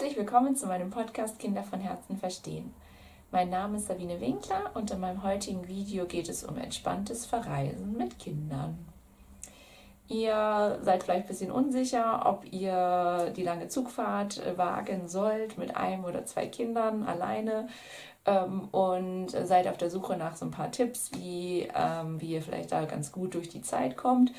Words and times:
Herzlich 0.00 0.16
willkommen 0.16 0.56
zu 0.56 0.66
meinem 0.66 0.88
Podcast 0.88 1.38
Kinder 1.38 1.62
von 1.62 1.78
Herzen 1.78 2.16
verstehen. 2.16 2.72
Mein 3.30 3.50
Name 3.50 3.76
ist 3.76 3.86
Sabine 3.86 4.18
Winkler 4.18 4.70
und 4.72 4.90
in 4.90 4.98
meinem 4.98 5.22
heutigen 5.22 5.68
Video 5.68 6.06
geht 6.06 6.30
es 6.30 6.42
um 6.42 6.56
entspanntes 6.56 7.26
Verreisen 7.26 7.98
mit 7.98 8.18
Kindern. 8.18 8.78
Ihr 10.08 10.78
seid 10.80 11.02
vielleicht 11.02 11.24
ein 11.24 11.28
bisschen 11.28 11.50
unsicher, 11.50 12.22
ob 12.24 12.50
ihr 12.50 13.30
die 13.36 13.42
lange 13.42 13.68
Zugfahrt 13.68 14.40
wagen 14.56 15.06
sollt 15.06 15.58
mit 15.58 15.76
einem 15.76 16.06
oder 16.06 16.24
zwei 16.24 16.46
Kindern 16.46 17.02
alleine 17.02 17.68
ähm, 18.24 18.68
und 18.72 19.28
seid 19.28 19.68
auf 19.68 19.76
der 19.76 19.90
Suche 19.90 20.16
nach 20.16 20.34
so 20.34 20.46
ein 20.46 20.50
paar 20.50 20.70
Tipps, 20.70 21.10
wie, 21.14 21.68
ähm, 21.74 22.18
wie 22.22 22.32
ihr 22.32 22.42
vielleicht 22.42 22.72
da 22.72 22.86
ganz 22.86 23.12
gut 23.12 23.34
durch 23.34 23.50
die 23.50 23.60
Zeit 23.60 23.98
kommt, 23.98 24.32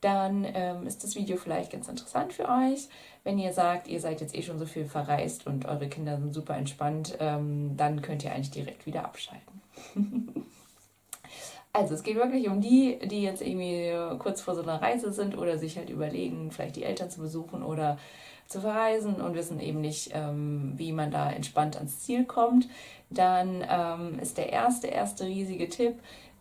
dann 0.00 0.46
ähm, 0.54 0.86
ist 0.86 1.02
das 1.02 1.16
Video 1.16 1.36
vielleicht 1.36 1.72
ganz 1.72 1.88
interessant 1.88 2.32
für 2.32 2.48
euch. 2.48 2.88
Wenn 3.24 3.38
ihr 3.38 3.52
sagt, 3.52 3.88
ihr 3.88 4.00
seid 4.00 4.20
jetzt 4.20 4.34
eh 4.36 4.42
schon 4.42 4.58
so 4.58 4.66
viel 4.66 4.84
verreist 4.84 5.46
und 5.46 5.66
eure 5.66 5.88
Kinder 5.88 6.18
sind 6.18 6.32
super 6.32 6.56
entspannt, 6.56 7.16
ähm, 7.20 7.76
dann 7.76 8.00
könnt 8.00 8.24
ihr 8.24 8.32
eigentlich 8.32 8.50
direkt 8.50 8.86
wieder 8.86 9.04
abschalten. 9.04 9.60
also 11.72 11.94
es 11.94 12.02
geht 12.02 12.16
wirklich 12.16 12.48
um 12.48 12.60
die, 12.60 12.98
die 13.04 13.22
jetzt 13.22 13.42
irgendwie 13.42 13.92
kurz 14.18 14.40
vor 14.40 14.54
so 14.54 14.62
einer 14.62 14.80
Reise 14.80 15.12
sind 15.12 15.36
oder 15.36 15.58
sich 15.58 15.76
halt 15.76 15.90
überlegen, 15.90 16.50
vielleicht 16.50 16.76
die 16.76 16.84
Eltern 16.84 17.10
zu 17.10 17.20
besuchen 17.20 17.62
oder 17.62 17.98
zu 18.46 18.62
verreisen 18.62 19.16
und 19.20 19.34
wissen 19.34 19.60
eben 19.60 19.80
nicht, 19.80 20.10
ähm, 20.14 20.72
wie 20.76 20.92
man 20.92 21.10
da 21.10 21.30
entspannt 21.30 21.76
ans 21.76 22.00
Ziel 22.00 22.24
kommt, 22.24 22.66
dann 23.10 23.64
ähm, 23.68 24.18
ist 24.18 24.38
der 24.38 24.50
erste, 24.50 24.86
erste 24.86 25.26
riesige 25.26 25.68
Tipp, 25.68 25.94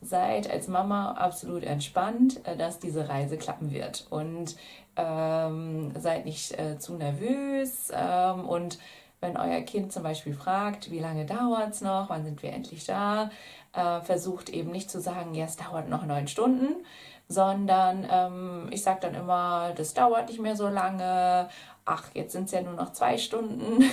seid 0.08 0.50
als 0.50 0.68
Mama 0.68 1.14
absolut 1.14 1.64
entspannt, 1.64 2.46
äh, 2.46 2.56
dass 2.56 2.80
diese 2.80 3.10
Reise 3.10 3.38
klappen 3.38 3.72
wird. 3.72 4.08
Und 4.10 4.56
ähm, 4.96 5.92
seid 5.98 6.26
nicht 6.26 6.58
äh, 6.60 6.80
zu 6.80 6.96
nervös. 6.96 7.92
Ähm, 7.94 8.48
und 8.48 8.80
wenn 9.20 9.38
euer 9.38 9.62
Kind 9.62 9.92
zum 9.92 10.04
Beispiel 10.04 10.34
fragt, 10.34 10.92
wie 10.92 11.00
lange 11.00 11.26
dauert 11.26 11.74
es 11.74 11.82
noch, 11.82 12.10
wann 12.10 12.24
sind 12.24 12.44
wir 12.44 12.54
endlich 12.54 12.86
da, 12.86 13.32
äh, 13.74 14.02
versucht 14.02 14.50
eben 14.50 14.72
nicht 14.72 14.92
zu 14.92 15.02
sagen, 15.02 15.34
ja, 15.34 15.46
es 15.46 15.58
dauert 15.58 15.90
noch 15.90 16.06
neun 16.06 16.28
Stunden, 16.28 16.84
sondern 17.28 18.08
ähm, 18.10 18.68
ich 18.72 18.84
sage 18.84 19.00
dann 19.02 19.16
immer, 19.16 19.74
das 19.76 19.94
dauert 19.94 20.30
nicht 20.30 20.40
mehr 20.40 20.56
so 20.56 20.68
lange. 20.68 21.50
Ach, 21.86 22.04
jetzt 22.14 22.34
sind 22.34 22.46
es 22.46 22.52
ja 22.52 22.62
nur 22.62 22.74
noch 22.74 22.92
zwei 22.92 23.18
Stunden. 23.18 23.84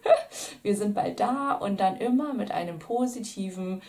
wir 0.62 0.76
sind 0.76 0.94
bald 0.94 1.20
da 1.20 1.52
und 1.52 1.80
dann 1.80 1.96
immer 1.96 2.34
mit 2.34 2.50
einem 2.50 2.78
positiven 2.78 3.82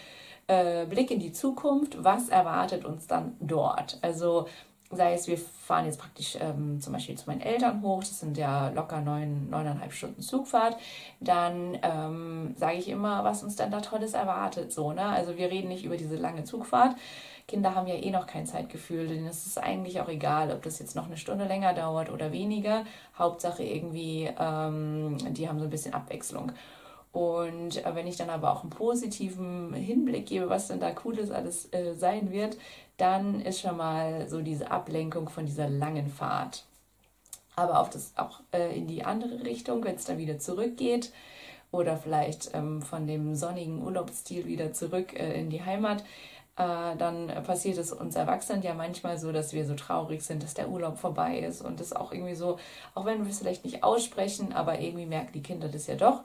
äh, 0.49 0.85
Blick 0.85 1.11
in 1.11 1.19
die 1.19 1.31
Zukunft, 1.31 2.03
was 2.03 2.29
erwartet 2.29 2.83
uns 2.83 3.07
dann 3.07 3.37
dort. 3.39 3.99
Also 4.01 4.47
sei 4.91 5.13
es, 5.13 5.27
wir 5.27 5.37
fahren 5.37 5.85
jetzt 5.85 5.99
praktisch 5.99 6.37
ähm, 6.41 6.81
zum 6.81 6.93
Beispiel 6.93 7.15
zu 7.15 7.29
meinen 7.29 7.41
Eltern 7.41 7.83
hoch, 7.83 7.99
das 7.99 8.19
sind 8.19 8.37
ja 8.37 8.69
locker 8.69 9.01
neun, 9.01 9.49
neuneinhalb 9.49 9.93
Stunden 9.93 10.21
Zugfahrt, 10.21 10.77
dann 11.19 11.77
ähm, 11.83 12.55
sage 12.57 12.77
ich 12.77 12.89
immer, 12.89 13.23
was 13.23 13.43
uns 13.43 13.55
dann 13.55 13.69
da 13.69 13.81
Tolles 13.81 14.13
erwartet. 14.13 14.73
So, 14.73 14.91
ne? 14.91 15.05
Also 15.05 15.37
wir 15.37 15.51
reden 15.51 15.67
nicht 15.67 15.85
über 15.85 15.95
diese 15.95 16.15
lange 16.15 16.43
Zugfahrt. 16.43 16.95
Kinder 17.47 17.75
haben 17.75 17.87
ja 17.87 17.95
eh 17.95 18.09
noch 18.09 18.25
kein 18.25 18.47
Zeitgefühl, 18.47 19.07
denn 19.07 19.25
es 19.27 19.45
ist 19.45 19.59
eigentlich 19.59 20.01
auch 20.01 20.09
egal, 20.09 20.51
ob 20.51 20.63
das 20.63 20.79
jetzt 20.79 20.95
noch 20.95 21.05
eine 21.05 21.17
Stunde 21.17 21.45
länger 21.45 21.73
dauert 21.73 22.11
oder 22.11 22.31
weniger. 22.31 22.85
Hauptsache 23.17 23.63
irgendwie, 23.63 24.29
ähm, 24.39 25.17
die 25.33 25.47
haben 25.47 25.59
so 25.59 25.65
ein 25.65 25.71
bisschen 25.71 25.93
Abwechslung. 25.93 26.51
Und 27.11 27.83
äh, 27.83 27.95
wenn 27.95 28.07
ich 28.07 28.17
dann 28.17 28.29
aber 28.29 28.51
auch 28.51 28.61
einen 28.61 28.69
positiven 28.69 29.73
Hinblick 29.73 30.27
gebe, 30.27 30.49
was 30.49 30.67
denn 30.67 30.79
da 30.79 30.91
Cooles 30.91 31.31
alles 31.31 31.71
äh, 31.73 31.93
sein 31.95 32.31
wird, 32.31 32.57
dann 32.97 33.41
ist 33.41 33.61
schon 33.61 33.77
mal 33.77 34.27
so 34.29 34.41
diese 34.41 34.69
Ablenkung 34.71 35.29
von 35.29 35.45
dieser 35.45 35.69
langen 35.69 36.09
Fahrt. 36.09 36.65
Aber 37.55 37.79
auf 37.79 37.89
das, 37.89 38.13
auch 38.15 38.41
äh, 38.53 38.77
in 38.77 38.87
die 38.87 39.03
andere 39.03 39.43
Richtung, 39.43 39.83
wenn 39.83 39.95
es 39.95 40.05
dann 40.05 40.17
wieder 40.17 40.39
zurückgeht 40.39 41.11
oder 41.71 41.97
vielleicht 41.97 42.51
ähm, 42.53 42.81
von 42.81 43.07
dem 43.07 43.35
sonnigen 43.35 43.83
Urlaubsstil 43.83 44.45
wieder 44.45 44.73
zurück 44.73 45.13
äh, 45.13 45.39
in 45.39 45.49
die 45.49 45.63
Heimat, 45.63 46.03
äh, 46.55 46.95
dann 46.97 47.27
passiert 47.45 47.77
es 47.77 47.91
uns 47.91 48.15
Erwachsenen 48.15 48.61
ja 48.61 48.73
manchmal 48.73 49.17
so, 49.17 49.31
dass 49.31 49.53
wir 49.53 49.65
so 49.65 49.75
traurig 49.75 50.21
sind, 50.21 50.43
dass 50.43 50.53
der 50.53 50.69
Urlaub 50.69 50.97
vorbei 50.97 51.39
ist 51.39 51.61
und 51.61 51.79
das 51.79 51.93
auch 51.93 52.11
irgendwie 52.11 52.35
so, 52.35 52.59
auch 52.95 53.05
wenn 53.05 53.23
wir 53.23 53.31
es 53.31 53.39
vielleicht 53.39 53.65
nicht 53.65 53.83
aussprechen, 53.83 54.53
aber 54.53 54.79
irgendwie 54.79 55.05
merken 55.05 55.31
die 55.33 55.43
Kinder 55.43 55.69
das 55.69 55.87
ja 55.87 55.95
doch. 55.95 56.21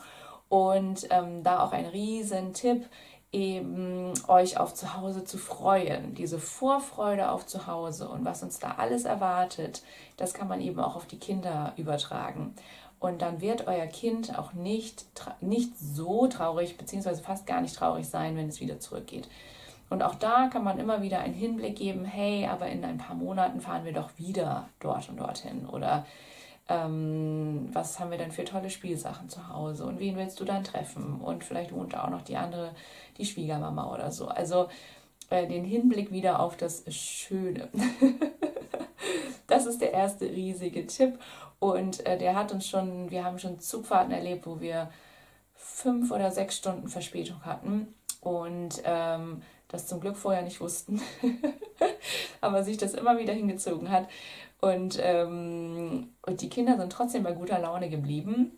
Und 0.49 1.09
ähm, 1.10 1.43
da 1.43 1.65
auch 1.65 1.72
ein 1.72 1.87
Riesentipp, 1.87 2.87
eben 3.34 4.12
euch 4.28 4.59
auf 4.59 4.75
zu 4.75 4.94
Hause 4.94 5.25
zu 5.25 5.38
freuen. 5.38 6.15
Diese 6.15 6.38
Vorfreude 6.38 7.31
auf 7.31 7.44
zu 7.44 7.66
Hause 7.66 8.09
und 8.09 8.25
was 8.25 8.44
uns 8.44 8.60
da 8.60 8.77
alles 8.78 9.04
erwartet, 9.04 9.83
das 10.16 10.34
kann 10.34 10.47
man 10.47 10.60
eben 10.60 10.78
auch 10.78 10.94
auf 10.94 11.06
die 11.06 11.19
Kinder 11.19 11.72
übertragen. 11.77 12.54
Und 13.00 13.22
dann 13.22 13.41
wird 13.41 13.66
euer 13.66 13.87
Kind 13.87 14.38
auch 14.38 14.53
nicht, 14.53 15.04
nicht 15.41 15.77
so 15.77 16.28
traurig, 16.28 16.78
beziehungsweise 16.78 17.22
fast 17.22 17.44
gar 17.44 17.60
nicht 17.60 17.75
traurig 17.75 18.09
sein, 18.09 18.37
wenn 18.37 18.49
es 18.49 18.60
wieder 18.60 18.78
zurückgeht. 18.78 19.28
Und 19.91 20.03
auch 20.03 20.15
da 20.15 20.47
kann 20.47 20.65
man 20.65 20.78
immer 20.78 21.03
wieder 21.03 21.19
einen 21.19 21.34
Hinblick 21.34 21.77
geben, 21.77 22.04
hey, 22.04 22.47
aber 22.47 22.69
in 22.69 22.84
ein 22.84 22.99
paar 22.99 23.16
Monaten 23.16 23.60
fahren 23.60 23.84
wir 23.84 23.93
doch 23.93 24.10
wieder 24.16 24.69
dort 24.81 25.09
und 25.09 25.19
dorthin. 25.19 25.66
Oder 25.66 26.06
ähm, 26.69 27.69
was 27.72 28.00
haben 28.00 28.10
wir 28.10 28.19
denn 28.19 28.32
für 28.32 28.44
tolle 28.44 28.70
Spielsachen 28.70 29.28
zu 29.28 29.48
Hause 29.48 29.84
und 29.84 29.98
wen 29.98 30.16
willst 30.16 30.41
du 30.41 30.44
dann 30.44 30.64
treffen 30.64 31.20
und 31.20 31.44
vielleicht 31.44 31.72
wohnt 31.72 31.92
da 31.92 32.04
auch 32.04 32.10
noch 32.10 32.22
die 32.22 32.36
andere, 32.36 32.70
die 33.19 33.26
Schwiegermama 33.26 33.92
oder 33.92 34.10
so. 34.10 34.28
Also 34.28 34.69
äh, 35.30 35.47
den 35.47 35.64
Hinblick 35.64 36.10
wieder 36.10 36.41
auf 36.41 36.56
das 36.56 36.84
Schöne. 36.88 37.69
das 39.47 39.66
ist 39.66 39.80
der 39.80 39.92
erste 39.92 40.26
riesige 40.26 40.86
Tipp 40.86 41.19
und 41.58 42.06
äh, 42.06 42.16
der 42.16 42.34
hat 42.34 42.53
uns 42.53 42.66
schon, 42.66 43.10
wir 43.10 43.24
haben 43.24 43.38
schon 43.38 43.60
Zugfahrten 43.60 44.12
erlebt, 44.12 44.47
wo 44.47 44.60
wir 44.60 44.91
fünf 45.54 46.10
oder 46.10 46.30
sechs 46.30 46.56
Stunden 46.56 46.88
Verspätung 46.88 47.44
hatten 47.44 47.94
und 48.20 48.82
ähm, 48.84 49.42
das 49.69 49.86
zum 49.86 50.00
Glück 50.00 50.16
vorher 50.16 50.42
nicht 50.42 50.60
wussten, 50.60 51.00
aber 52.41 52.62
sich 52.62 52.76
das 52.76 52.94
immer 52.94 53.19
wieder 53.19 53.32
hingezogen 53.32 53.91
hat. 53.91 54.08
Und, 54.64 54.98
ähm, 55.02 56.14
und 56.25 56.41
die 56.41 56.48
Kinder 56.48 56.78
sind 56.78 56.91
trotzdem 56.91 57.22
bei 57.22 57.32
guter 57.32 57.58
Laune 57.58 57.91
geblieben, 57.91 58.52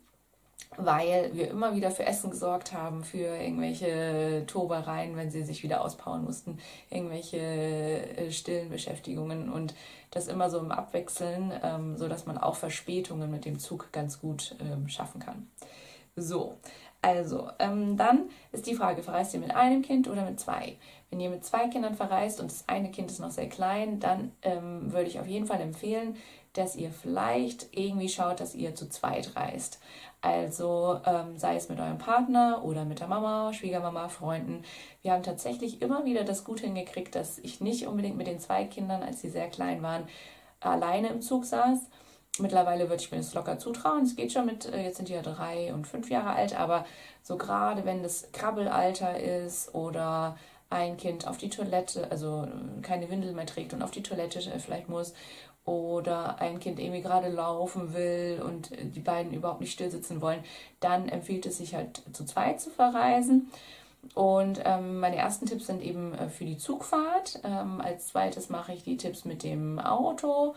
weil 0.76 1.32
wir 1.34 1.50
immer 1.50 1.74
wieder 1.74 1.90
für 1.90 2.06
Essen 2.06 2.30
gesorgt 2.30 2.72
haben, 2.72 3.02
für 3.02 3.36
irgendwelche 3.36 4.44
Tobereien, 4.46 5.16
wenn 5.16 5.32
sie 5.32 5.42
sich 5.42 5.64
wieder 5.64 5.84
auspowern 5.84 6.22
mussten, 6.22 6.58
irgendwelche 6.90 7.38
äh, 7.38 8.30
stillen 8.30 8.70
Beschäftigungen 8.70 9.50
und 9.50 9.74
das 10.12 10.28
immer 10.28 10.48
so 10.48 10.60
im 10.60 10.70
Abwechseln, 10.70 11.52
ähm, 11.60 11.96
sodass 11.96 12.24
man 12.24 12.38
auch 12.38 12.54
Verspätungen 12.54 13.28
mit 13.28 13.44
dem 13.44 13.58
Zug 13.58 13.90
ganz 13.90 14.20
gut 14.20 14.54
ähm, 14.60 14.88
schaffen 14.88 15.20
kann. 15.20 15.50
So, 16.14 16.56
also, 17.02 17.50
ähm, 17.58 17.96
dann 17.96 18.30
ist 18.52 18.66
die 18.66 18.74
Frage, 18.74 19.02
verreist 19.02 19.34
ihr 19.34 19.40
mit 19.40 19.54
einem 19.54 19.82
Kind 19.82 20.08
oder 20.08 20.24
mit 20.24 20.40
zwei? 20.40 20.76
Wenn 21.10 21.20
ihr 21.20 21.30
mit 21.30 21.44
zwei 21.44 21.68
Kindern 21.68 21.94
verreist 21.94 22.40
und 22.40 22.50
das 22.50 22.68
eine 22.68 22.90
Kind 22.90 23.10
ist 23.10 23.20
noch 23.20 23.30
sehr 23.30 23.48
klein, 23.48 24.00
dann 24.00 24.32
ähm, 24.42 24.92
würde 24.92 25.08
ich 25.08 25.20
auf 25.20 25.26
jeden 25.26 25.46
Fall 25.46 25.60
empfehlen, 25.60 26.16
dass 26.52 26.74
ihr 26.74 26.90
vielleicht 26.90 27.68
irgendwie 27.76 28.08
schaut, 28.08 28.40
dass 28.40 28.54
ihr 28.54 28.74
zu 28.74 28.88
zweit 28.88 29.36
reist. 29.36 29.80
Also 30.20 31.00
ähm, 31.04 31.38
sei 31.38 31.56
es 31.56 31.68
mit 31.68 31.78
eurem 31.78 31.98
Partner 31.98 32.64
oder 32.64 32.84
mit 32.84 33.00
der 33.00 33.06
Mama, 33.06 33.52
Schwiegermama, 33.52 34.08
Freunden. 34.08 34.62
Wir 35.02 35.12
haben 35.12 35.22
tatsächlich 35.22 35.82
immer 35.82 36.04
wieder 36.04 36.24
das 36.24 36.44
gut 36.44 36.60
hingekriegt, 36.60 37.14
dass 37.14 37.38
ich 37.38 37.60
nicht 37.60 37.86
unbedingt 37.86 38.16
mit 38.16 38.26
den 38.26 38.40
zwei 38.40 38.64
Kindern, 38.64 39.02
als 39.02 39.20
sie 39.20 39.30
sehr 39.30 39.48
klein 39.48 39.82
waren, 39.82 40.08
alleine 40.60 41.08
im 41.08 41.20
Zug 41.20 41.44
saß, 41.44 41.78
Mittlerweile 42.38 42.90
würde 42.90 43.02
ich 43.02 43.10
mir 43.10 43.18
das 43.18 43.32
locker 43.34 43.58
zutrauen. 43.58 44.02
Es 44.02 44.14
geht 44.14 44.32
schon 44.32 44.46
mit, 44.46 44.66
äh, 44.66 44.82
jetzt 44.82 44.98
sind 44.98 45.08
die 45.08 45.14
ja 45.14 45.22
drei 45.22 45.72
und 45.72 45.86
fünf 45.86 46.10
Jahre 46.10 46.30
alt, 46.30 46.58
aber 46.58 46.84
so 47.22 47.36
gerade 47.36 47.84
wenn 47.84 48.02
das 48.02 48.30
Krabbelalter 48.32 49.18
ist 49.18 49.74
oder 49.74 50.36
ein 50.70 50.96
Kind 50.96 51.26
auf 51.26 51.36
die 51.36 51.50
Toilette, 51.50 52.10
also 52.10 52.44
äh, 52.44 52.82
keine 52.82 53.10
Windel 53.10 53.32
mehr 53.32 53.46
trägt 53.46 53.72
und 53.72 53.82
auf 53.82 53.90
die 53.90 54.02
Toilette 54.02 54.38
äh, 54.40 54.58
vielleicht 54.58 54.88
muss, 54.88 55.14
oder 55.64 56.40
ein 56.40 56.60
Kind 56.60 56.78
irgendwie 56.78 57.02
gerade 57.02 57.28
laufen 57.28 57.92
will 57.92 58.40
und 58.44 58.70
die 58.80 59.00
beiden 59.00 59.32
überhaupt 59.32 59.60
nicht 59.60 59.72
still 59.72 59.90
sitzen 59.90 60.20
wollen, 60.20 60.44
dann 60.78 61.08
empfiehlt 61.08 61.44
es 61.44 61.58
sich 61.58 61.74
halt 61.74 62.02
zu 62.12 62.24
zweit 62.24 62.60
zu 62.60 62.70
verreisen. 62.70 63.50
Und 64.14 64.60
ähm, 64.64 65.00
meine 65.00 65.16
ersten 65.16 65.46
Tipps 65.46 65.66
sind 65.66 65.82
eben 65.82 66.14
für 66.30 66.44
die 66.44 66.58
Zugfahrt. 66.58 67.40
Ähm, 67.42 67.80
als 67.80 68.06
zweites 68.06 68.48
mache 68.48 68.72
ich 68.72 68.84
die 68.84 68.96
Tipps 68.96 69.24
mit 69.24 69.42
dem 69.42 69.80
Auto. 69.80 70.54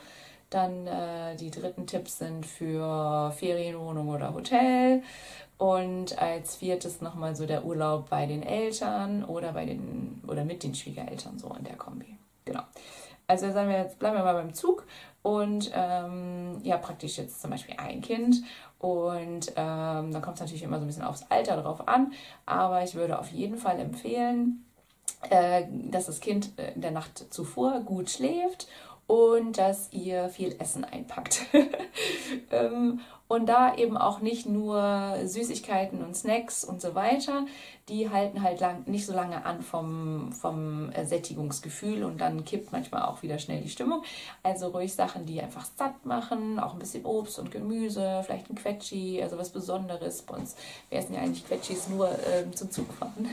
Dann 0.49 0.87
äh, 0.87 1.35
die 1.35 1.51
dritten 1.51 1.85
Tipps 1.85 2.17
sind 2.17 2.45
für 2.45 3.31
Ferienwohnung 3.37 4.09
oder 4.09 4.33
Hotel. 4.33 5.03
Und 5.57 6.17
als 6.17 6.55
viertes 6.55 7.01
nochmal 7.01 7.35
so 7.35 7.45
der 7.45 7.65
Urlaub 7.65 8.09
bei 8.09 8.25
den 8.25 8.43
Eltern 8.43 9.25
oder 9.25 9.51
bei 9.51 9.65
den 9.65 10.21
oder 10.27 10.45
mit 10.45 10.63
den 10.63 10.73
Schwiegereltern, 10.73 11.37
so 11.37 11.53
in 11.57 11.65
der 11.65 11.75
Kombi. 11.75 12.17
Genau. 12.45 12.61
Also 13.27 13.51
sagen 13.51 13.69
wir 13.69 13.77
jetzt, 13.77 13.99
bleiben 13.99 14.15
wir 14.15 14.23
mal 14.23 14.33
beim 14.33 14.53
Zug 14.53 14.87
und 15.21 15.69
ähm, 15.75 16.61
ja, 16.63 16.77
praktisch 16.77 17.17
jetzt 17.17 17.41
zum 17.41 17.51
Beispiel 17.51 17.75
ein 17.77 18.01
Kind. 18.01 18.37
Und 18.79 19.49
ähm, 19.55 20.11
dann 20.11 20.21
kommt 20.21 20.35
es 20.35 20.41
natürlich 20.41 20.63
immer 20.63 20.77
so 20.77 20.85
ein 20.85 20.87
bisschen 20.87 21.03
aufs 21.03 21.25
Alter 21.29 21.61
drauf 21.61 21.87
an. 21.87 22.13
Aber 22.45 22.83
ich 22.83 22.95
würde 22.95 23.19
auf 23.19 23.29
jeden 23.31 23.57
Fall 23.57 23.79
empfehlen, 23.79 24.65
äh, 25.29 25.65
dass 25.69 26.05
das 26.05 26.21
Kind 26.21 26.57
äh, 26.57 26.73
in 26.73 26.81
der 26.81 26.91
Nacht 26.91 27.33
zuvor 27.33 27.81
gut 27.81 28.09
schläft 28.09 28.67
und 29.09 29.57
dass 29.57 29.91
ihr 29.91 30.29
viel 30.29 30.55
Essen 30.59 30.85
einpackt. 30.85 31.47
ähm, 33.29 33.39
und 33.39 33.45
da 33.47 33.75
eben 33.75 33.97
auch 33.97 34.21
nicht 34.21 34.45
nur 34.47 35.15
Süßigkeiten 35.23 36.03
und 36.03 36.15
Snacks 36.15 36.63
und 36.63 36.81
so 36.81 36.95
weiter, 36.95 37.45
die 37.89 38.09
halten 38.09 38.43
halt 38.43 38.59
lang, 38.59 38.83
nicht 38.85 39.05
so 39.05 39.13
lange 39.13 39.45
an 39.45 39.61
vom, 39.61 40.31
vom 40.31 40.91
Sättigungsgefühl 41.03 42.03
und 42.03 42.21
dann 42.21 42.45
kippt 42.45 42.71
manchmal 42.71 43.03
auch 43.03 43.23
wieder 43.23 43.39
schnell 43.39 43.61
die 43.61 43.69
Stimmung. 43.69 44.03
Also 44.43 44.67
ruhig 44.67 44.93
Sachen, 44.93 45.25
die 45.25 45.41
einfach 45.41 45.65
satt 45.77 46.05
machen, 46.05 46.59
auch 46.59 46.73
ein 46.73 46.79
bisschen 46.79 47.05
Obst 47.05 47.39
und 47.39 47.51
Gemüse, 47.51 48.21
vielleicht 48.23 48.49
ein 48.49 48.55
Quetschi, 48.55 49.21
also 49.21 49.37
was 49.37 49.49
Besonderes. 49.49 50.21
Bei 50.21 50.35
uns, 50.35 50.55
wir 50.89 50.99
essen 50.99 51.15
ja 51.15 51.21
eigentlich 51.21 51.45
Quetschis 51.47 51.89
nur 51.89 52.09
ähm, 52.31 52.55
zum 52.55 52.69
Zugfahren. 52.69 53.29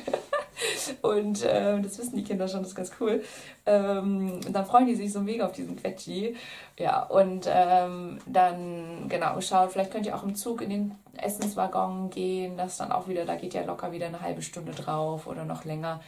und 1.02 1.44
äh, 1.44 1.80
das 1.80 1.98
wissen 1.98 2.16
die 2.16 2.24
Kinder 2.24 2.48
schon, 2.48 2.60
das 2.60 2.70
ist 2.70 2.76
ganz 2.76 2.92
cool. 3.00 3.22
Ähm, 3.66 4.40
dann 4.50 4.64
freuen 4.64 4.86
die 4.86 4.94
sich 4.94 5.12
so 5.12 5.20
mega 5.20 5.46
auf 5.46 5.52
diesen 5.52 5.76
Quetschi. 5.76 6.34
Ja, 6.78 7.04
und 7.04 7.48
ähm, 7.50 8.18
dann, 8.26 9.08
genau, 9.08 9.40
schaut, 9.40 9.72
vielleicht 9.72 9.92
könnt 9.92 10.04
ihr 10.04 10.14
auch 10.14 10.22
im 10.22 10.34
Zug 10.34 10.60
in 10.60 10.70
den 10.70 10.94
Essenswaggon 11.16 12.10
gehen. 12.10 12.58
Das 12.58 12.76
dann 12.76 12.92
auch 12.92 13.08
wieder, 13.08 13.24
da 13.24 13.36
geht 13.36 13.54
ja 13.54 13.64
locker 13.64 13.92
wieder 13.92 14.06
eine 14.06 14.20
halbe 14.20 14.42
Stunde 14.42 14.72
drauf 14.72 15.26
oder 15.26 15.44
noch 15.44 15.64
länger. 15.64 16.00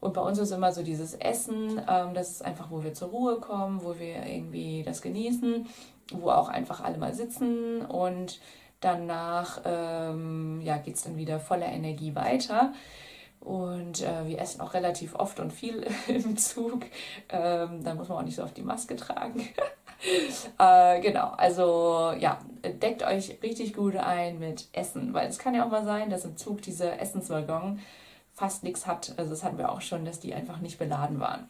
Und 0.00 0.14
bei 0.14 0.20
uns 0.20 0.38
ist 0.38 0.50
immer 0.50 0.72
so 0.72 0.82
dieses 0.82 1.14
Essen, 1.14 1.80
ähm, 1.88 2.14
das 2.14 2.30
ist 2.30 2.44
einfach, 2.44 2.70
wo 2.70 2.82
wir 2.82 2.94
zur 2.94 3.10
Ruhe 3.10 3.36
kommen, 3.36 3.84
wo 3.84 3.98
wir 3.98 4.26
irgendwie 4.26 4.82
das 4.82 5.02
genießen, 5.02 5.66
wo 6.12 6.30
auch 6.30 6.48
einfach 6.48 6.82
alle 6.82 6.98
mal 6.98 7.14
sitzen 7.14 7.82
und 7.82 8.40
danach 8.80 9.60
ähm, 9.64 10.60
ja, 10.62 10.78
geht 10.78 10.96
es 10.96 11.02
dann 11.02 11.16
wieder 11.16 11.38
voller 11.38 11.66
Energie 11.66 12.14
weiter. 12.14 12.72
Und 13.40 14.02
äh, 14.02 14.26
wir 14.26 14.38
essen 14.38 14.60
auch 14.60 14.74
relativ 14.74 15.14
oft 15.14 15.40
und 15.40 15.52
viel 15.52 15.86
im 16.08 16.36
Zug. 16.36 16.84
Ähm, 17.30 17.82
da 17.82 17.94
muss 17.94 18.08
man 18.08 18.18
auch 18.18 18.22
nicht 18.22 18.36
so 18.36 18.42
oft 18.42 18.56
die 18.56 18.62
Maske 18.62 18.96
tragen. 18.96 19.48
äh, 20.58 21.00
genau, 21.00 21.28
also 21.36 22.12
ja, 22.18 22.38
deckt 22.62 23.02
euch 23.02 23.38
richtig 23.42 23.74
gut 23.74 23.96
ein 23.96 24.38
mit 24.38 24.68
Essen, 24.72 25.12
weil 25.14 25.28
es 25.28 25.38
kann 25.38 25.54
ja 25.54 25.64
auch 25.64 25.70
mal 25.70 25.84
sein, 25.84 26.10
dass 26.10 26.24
im 26.24 26.36
Zug 26.36 26.62
diese 26.62 26.98
Essenswaggon 26.98 27.80
fast 28.34 28.62
nichts 28.64 28.86
hat. 28.86 29.14
Also 29.16 29.30
das 29.30 29.44
hatten 29.44 29.58
wir 29.58 29.70
auch 29.70 29.80
schon, 29.80 30.04
dass 30.04 30.20
die 30.20 30.34
einfach 30.34 30.60
nicht 30.60 30.78
beladen 30.78 31.20
waren. 31.20 31.48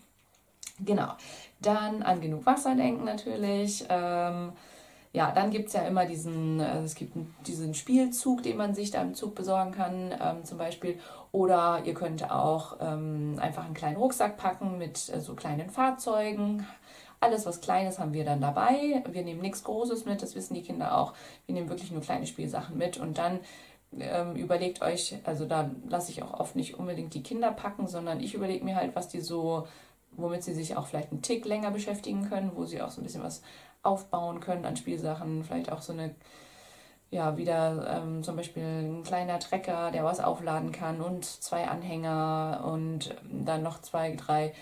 Genau, 0.85 1.12
dann 1.61 2.02
an 2.02 2.20
genug 2.20 2.47
Wasser 2.47 2.75
denken 2.75 3.05
natürlich. 3.05 3.85
Ähm, 3.88 4.52
ja, 5.12 5.32
dann 5.32 5.50
gibt 5.50 5.69
es 5.69 5.75
ja 5.75 5.82
immer 5.82 6.06
diesen, 6.06 6.61
also 6.61 6.85
es 6.85 6.94
gibt 6.94 7.17
diesen 7.47 7.75
Spielzug, 7.75 8.43
den 8.44 8.56
man 8.56 8.75
sich 8.75 8.93
da 8.93 9.02
im 9.02 9.14
Zug 9.14 9.35
besorgen 9.35 9.73
kann, 9.73 10.14
ähm, 10.23 10.44
zum 10.44 10.56
Beispiel. 10.56 10.99
Oder 11.32 11.82
ihr 11.85 11.94
könnt 11.94 12.31
auch 12.31 12.76
ähm, 12.81 13.37
einfach 13.41 13.64
einen 13.64 13.75
kleinen 13.75 13.97
Rucksack 13.97 14.37
packen 14.37 14.79
mit 14.79 15.08
äh, 15.08 15.20
so 15.20 15.35
kleinen 15.35 15.69
Fahrzeugen, 15.69 16.67
alles, 17.20 17.46
was 17.46 17.61
Kleines 17.61 17.99
haben 17.99 18.14
wir 18.14 18.25
dann 18.25 18.40
dabei. 18.40 19.02
Wir 19.11 19.22
nehmen 19.22 19.43
nichts 19.43 19.62
Großes 19.62 20.06
mit, 20.06 20.22
das 20.22 20.34
wissen 20.34 20.55
die 20.55 20.62
Kinder 20.62 20.96
auch. 20.96 21.12
Wir 21.46 21.55
nehmen 21.55 21.69
wirklich 21.69 21.93
nur 21.93 22.00
kleine 22.00 22.26
Spielsachen 22.26 22.76
mit 22.78 22.96
und 22.96 23.19
dann 23.19 23.40
ähm, 23.99 24.37
überlegt 24.37 24.82
euch, 24.82 25.17
also 25.25 25.44
da 25.44 25.70
lasse 25.88 26.12
ich 26.12 26.22
auch 26.22 26.38
oft 26.38 26.56
nicht 26.56 26.78
unbedingt 26.78 27.12
die 27.14 27.22
Kinder 27.22 27.52
packen, 27.52 27.87
sondern 27.87 28.20
ich 28.20 28.34
überlege 28.34 28.64
mir 28.64 28.76
halt, 28.76 28.96
was 28.96 29.08
die 29.08 29.20
so, 29.20 29.67
womit 30.12 30.43
sie 30.44 30.55
sich 30.55 30.76
auch 30.76 30.87
vielleicht 30.87 31.12
einen 31.12 31.22
Tick 31.22 31.44
länger 31.44 31.70
beschäftigen 31.70 32.28
können, 32.28 32.52
wo 32.55 32.64
sie 32.64 32.81
auch 32.81 32.90
so 32.90 33.00
ein 33.00 33.05
bisschen 33.05 33.23
was 33.23 33.43
aufbauen 33.82 34.40
können 34.40 34.64
an 34.64 34.76
Spielsachen, 34.76 35.44
vielleicht 35.44 35.73
auch 35.73 35.82
so 35.82 35.93
eine 35.93 36.14
ja, 37.11 37.37
wieder 37.37 38.02
ähm, 38.02 38.23
zum 38.23 38.37
Beispiel 38.37 38.62
ein 38.62 39.02
kleiner 39.02 39.40
Trecker, 39.40 39.90
der 39.90 40.05
was 40.05 40.20
aufladen 40.20 40.70
kann 40.70 41.00
und 41.00 41.25
zwei 41.25 41.66
Anhänger 41.66 42.62
und 42.64 43.16
dann 43.28 43.64
noch 43.64 43.81
zwei, 43.81 44.14
drei 44.14 44.55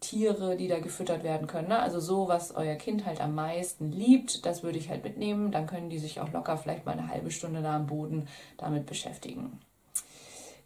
Tiere, 0.00 0.56
die 0.56 0.68
da 0.68 0.78
gefüttert 0.78 1.24
werden 1.24 1.46
können. 1.46 1.68
Ne? 1.68 1.78
Also 1.78 2.00
so, 2.00 2.28
was 2.28 2.54
euer 2.54 2.76
Kind 2.76 3.04
halt 3.04 3.20
am 3.20 3.34
meisten 3.34 3.90
liebt, 3.90 4.46
das 4.46 4.62
würde 4.62 4.78
ich 4.78 4.88
halt 4.88 5.04
mitnehmen. 5.04 5.50
Dann 5.50 5.66
können 5.66 5.90
die 5.90 5.98
sich 5.98 6.20
auch 6.20 6.32
locker 6.32 6.56
vielleicht 6.56 6.86
mal 6.86 6.92
eine 6.92 7.08
halbe 7.08 7.30
Stunde 7.30 7.62
da 7.62 7.76
am 7.76 7.86
Boden 7.86 8.28
damit 8.56 8.86
beschäftigen. 8.86 9.58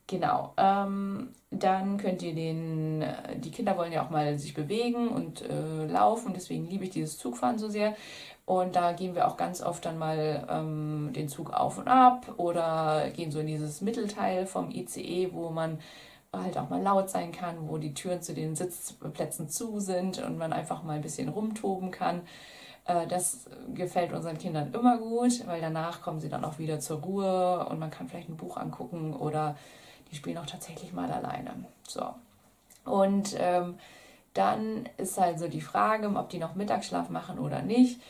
Genau. 0.07 0.53
Ähm, 0.59 1.31
dann 1.51 1.97
könnt 1.97 2.23
ihr 2.23 2.35
den, 2.35 3.01
äh, 3.01 3.39
die 3.39 3.51
Kinder 3.51 3.79
wollen 3.79 3.93
ja 3.93 4.05
auch 4.05 4.11
mal 4.11 4.39
sich 4.39 4.53
bewegen 4.53 5.09
und 5.09 5.43
äh, 5.49 5.87
laufen, 5.87 6.33
deswegen 6.35 6.69
liebe 6.69 6.85
ich 6.85 6.91
dieses 6.91 7.17
Zugfahren 7.17 7.59
so 7.59 7.69
sehr. 7.69 7.95
Und 8.45 8.77
da 8.77 8.93
gehen 8.93 9.15
wir 9.15 9.29
auch 9.29 9.37
ganz 9.37 9.63
oft 9.63 9.85
dann 9.87 9.99
mal 9.99 10.47
ähm, 10.51 11.13
den 11.15 11.29
Zug 11.29 11.53
auf 11.53 11.79
und 11.79 11.89
ab 11.89 12.35
oder 12.37 13.09
gehen 13.15 13.31
so 13.31 13.39
in 13.39 13.47
dieses 13.47 13.81
Mittelteil 13.81 14.47
vom 14.47 14.71
ICE, 14.71 15.31
wo 15.33 15.49
man 15.49 15.79
halt 16.33 16.57
auch 16.57 16.71
mal 16.71 16.81
laut 16.81 17.11
sein 17.11 17.31
kann, 17.31 17.69
wo 17.69 17.77
die 17.77 17.93
Türen 17.93 18.23
zu 18.23 18.33
den 18.33 18.57
Sitzplätzen 18.57 19.49
zu 19.49 19.81
sind 19.81 20.19
und 20.19 20.39
man 20.39 20.53
einfach 20.53 20.83
mal 20.83 20.95
ein 20.95 21.03
bisschen 21.03 21.29
rumtoben 21.29 21.91
kann. 21.91 22.23
Äh, 22.87 23.07
das 23.07 23.51
gefällt 23.75 24.13
unseren 24.13 24.39
Kindern 24.39 24.73
immer 24.73 24.99
gut, 24.99 25.47
weil 25.47 25.61
danach 25.61 26.01
kommen 26.01 26.21
sie 26.21 26.31
dann 26.31 26.45
auch 26.45 26.59
wieder 26.59 26.81
zur 26.81 27.01
Ruhe 27.01 27.67
und 27.69 27.79
man 27.79 27.91
kann 27.91 28.09
vielleicht 28.09 28.31
ein 28.31 28.37
Buch 28.37 28.57
angucken 28.57 29.15
oder 29.15 29.57
die 30.11 30.17
spielen 30.17 30.39
auch 30.39 30.47
tatsächlich 30.47 30.93
mal 30.93 31.11
alleine. 31.11 31.67
So. 31.87 32.07
Und 32.85 33.37
ähm, 33.39 33.79
dann 34.35 34.89
ist 34.97 35.21
halt 35.21 35.39
so 35.39 35.49
die 35.49 35.61
Frage, 35.61 36.09
ob 36.09 36.31
die 36.31 36.39
noch 36.39 36.55
Mittagsschlaf 36.55 37.11
machen 37.11 37.39
oder 37.39 37.61
nicht. 37.63 38.01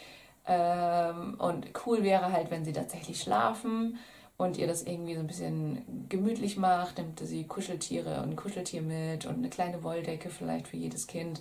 Ähm, 0.46 1.34
und 1.38 1.70
cool 1.86 2.02
wäre 2.02 2.32
halt, 2.32 2.50
wenn 2.50 2.64
sie 2.64 2.72
tatsächlich 2.72 3.20
schlafen 3.20 3.98
und 4.42 4.58
ihr 4.58 4.66
das 4.66 4.82
irgendwie 4.82 5.14
so 5.14 5.20
ein 5.20 5.26
bisschen 5.26 6.06
gemütlich 6.08 6.56
macht, 6.56 6.98
nimmt 6.98 7.20
sie 7.20 7.44
Kuscheltiere 7.44 8.22
und 8.22 8.30
ein 8.30 8.36
Kuscheltier 8.36 8.82
mit 8.82 9.26
und 9.26 9.36
eine 9.36 9.48
kleine 9.48 9.82
Wolldecke 9.82 10.30
vielleicht 10.30 10.68
für 10.68 10.76
jedes 10.76 11.06
Kind, 11.06 11.40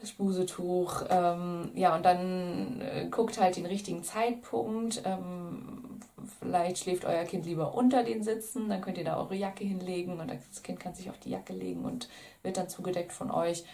das 0.00 0.12
Busetuch. 0.12 1.04
Ähm, 1.08 1.70
ja, 1.74 1.94
und 1.94 2.04
dann 2.04 2.80
äh, 2.80 3.06
guckt 3.10 3.40
halt 3.40 3.56
den 3.56 3.66
richtigen 3.66 4.02
Zeitpunkt. 4.02 5.02
Ähm, 5.04 6.00
vielleicht 6.40 6.78
schläft 6.78 7.04
euer 7.04 7.24
Kind 7.24 7.46
lieber 7.46 7.74
unter 7.74 8.02
den 8.02 8.22
Sitzen, 8.22 8.68
dann 8.68 8.80
könnt 8.80 8.98
ihr 8.98 9.04
da 9.04 9.18
eure 9.18 9.34
Jacke 9.34 9.64
hinlegen 9.64 10.20
und 10.20 10.30
das 10.30 10.62
Kind 10.62 10.80
kann 10.80 10.94
sich 10.94 11.10
auf 11.10 11.18
die 11.18 11.30
Jacke 11.30 11.52
legen 11.52 11.84
und 11.84 12.08
wird 12.42 12.56
dann 12.56 12.68
zugedeckt 12.68 13.12
von 13.12 13.30
euch. 13.30 13.64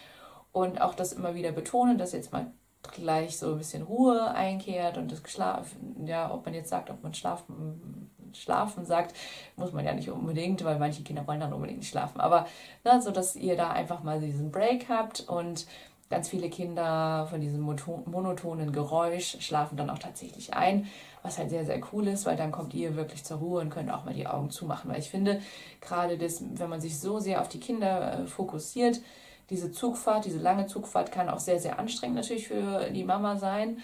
Und 0.51 0.81
auch 0.81 0.95
das 0.95 1.13
immer 1.13 1.35
wieder 1.35 1.51
betonen, 1.51 1.97
dass 1.99 2.11
jetzt 2.11 2.31
mal 2.31 2.51
gleich 2.83 3.37
so 3.37 3.51
ein 3.51 3.57
bisschen 3.57 3.83
Ruhe 3.83 4.31
einkehrt 4.31 4.97
und 4.97 5.11
das 5.11 5.21
Schlafen, 5.29 6.05
ja, 6.05 6.33
ob 6.33 6.45
man 6.45 6.53
jetzt 6.53 6.69
sagt, 6.69 6.89
ob 6.89 7.03
man 7.03 7.13
schlafen, 7.13 8.09
schlafen 8.33 8.85
sagt, 8.85 9.15
muss 9.55 9.73
man 9.73 9.85
ja 9.85 9.93
nicht 9.93 10.09
unbedingt, 10.09 10.63
weil 10.63 10.79
manche 10.79 11.03
Kinder 11.03 11.27
wollen 11.27 11.39
dann 11.39 11.53
unbedingt 11.53 11.79
nicht 11.79 11.89
schlafen. 11.89 12.21
Aber 12.21 12.47
ne, 12.83 13.01
so, 13.01 13.11
dass 13.11 13.35
ihr 13.35 13.57
da 13.57 13.71
einfach 13.71 14.03
mal 14.03 14.19
diesen 14.19 14.51
Break 14.51 14.87
habt 14.89 15.21
und 15.21 15.65
ganz 16.09 16.27
viele 16.27 16.49
Kinder 16.49 17.27
von 17.29 17.39
diesem 17.39 17.61
monotonen 17.61 18.71
Geräusch 18.71 19.37
schlafen 19.41 19.77
dann 19.77 19.89
auch 19.89 19.99
tatsächlich 19.99 20.53
ein, 20.55 20.87
was 21.21 21.37
halt 21.37 21.51
sehr, 21.51 21.65
sehr 21.65 21.79
cool 21.93 22.07
ist, 22.07 22.25
weil 22.25 22.35
dann 22.35 22.51
kommt 22.51 22.73
ihr 22.73 22.95
wirklich 22.95 23.23
zur 23.23 23.37
Ruhe 23.37 23.61
und 23.61 23.69
könnt 23.69 23.91
auch 23.91 24.05
mal 24.05 24.13
die 24.13 24.25
Augen 24.25 24.49
zumachen. 24.49 24.89
Weil 24.89 24.99
ich 24.99 25.09
finde, 25.09 25.39
gerade 25.81 26.17
das, 26.17 26.43
wenn 26.55 26.69
man 26.69 26.81
sich 26.81 26.99
so 26.99 27.19
sehr 27.19 27.41
auf 27.41 27.49
die 27.49 27.59
Kinder 27.59 28.21
äh, 28.21 28.25
fokussiert, 28.25 29.01
diese 29.49 29.71
Zugfahrt, 29.71 30.25
diese 30.25 30.39
lange 30.39 30.67
Zugfahrt 30.67 31.11
kann 31.11 31.29
auch 31.29 31.39
sehr, 31.39 31.59
sehr 31.59 31.79
anstrengend 31.79 32.17
natürlich 32.17 32.47
für 32.47 32.89
die 32.91 33.03
Mama 33.03 33.37
sein. 33.37 33.79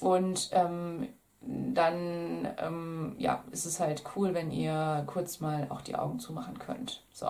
Und 0.00 0.50
ähm, 0.52 1.08
dann 1.40 2.48
ähm, 2.58 3.14
ja, 3.18 3.44
ist 3.52 3.66
es 3.66 3.80
halt 3.80 4.02
cool, 4.16 4.34
wenn 4.34 4.50
ihr 4.50 5.04
kurz 5.06 5.40
mal 5.40 5.66
auch 5.70 5.80
die 5.80 5.94
Augen 5.94 6.18
zumachen 6.18 6.58
könnt. 6.58 7.02
So, 7.12 7.28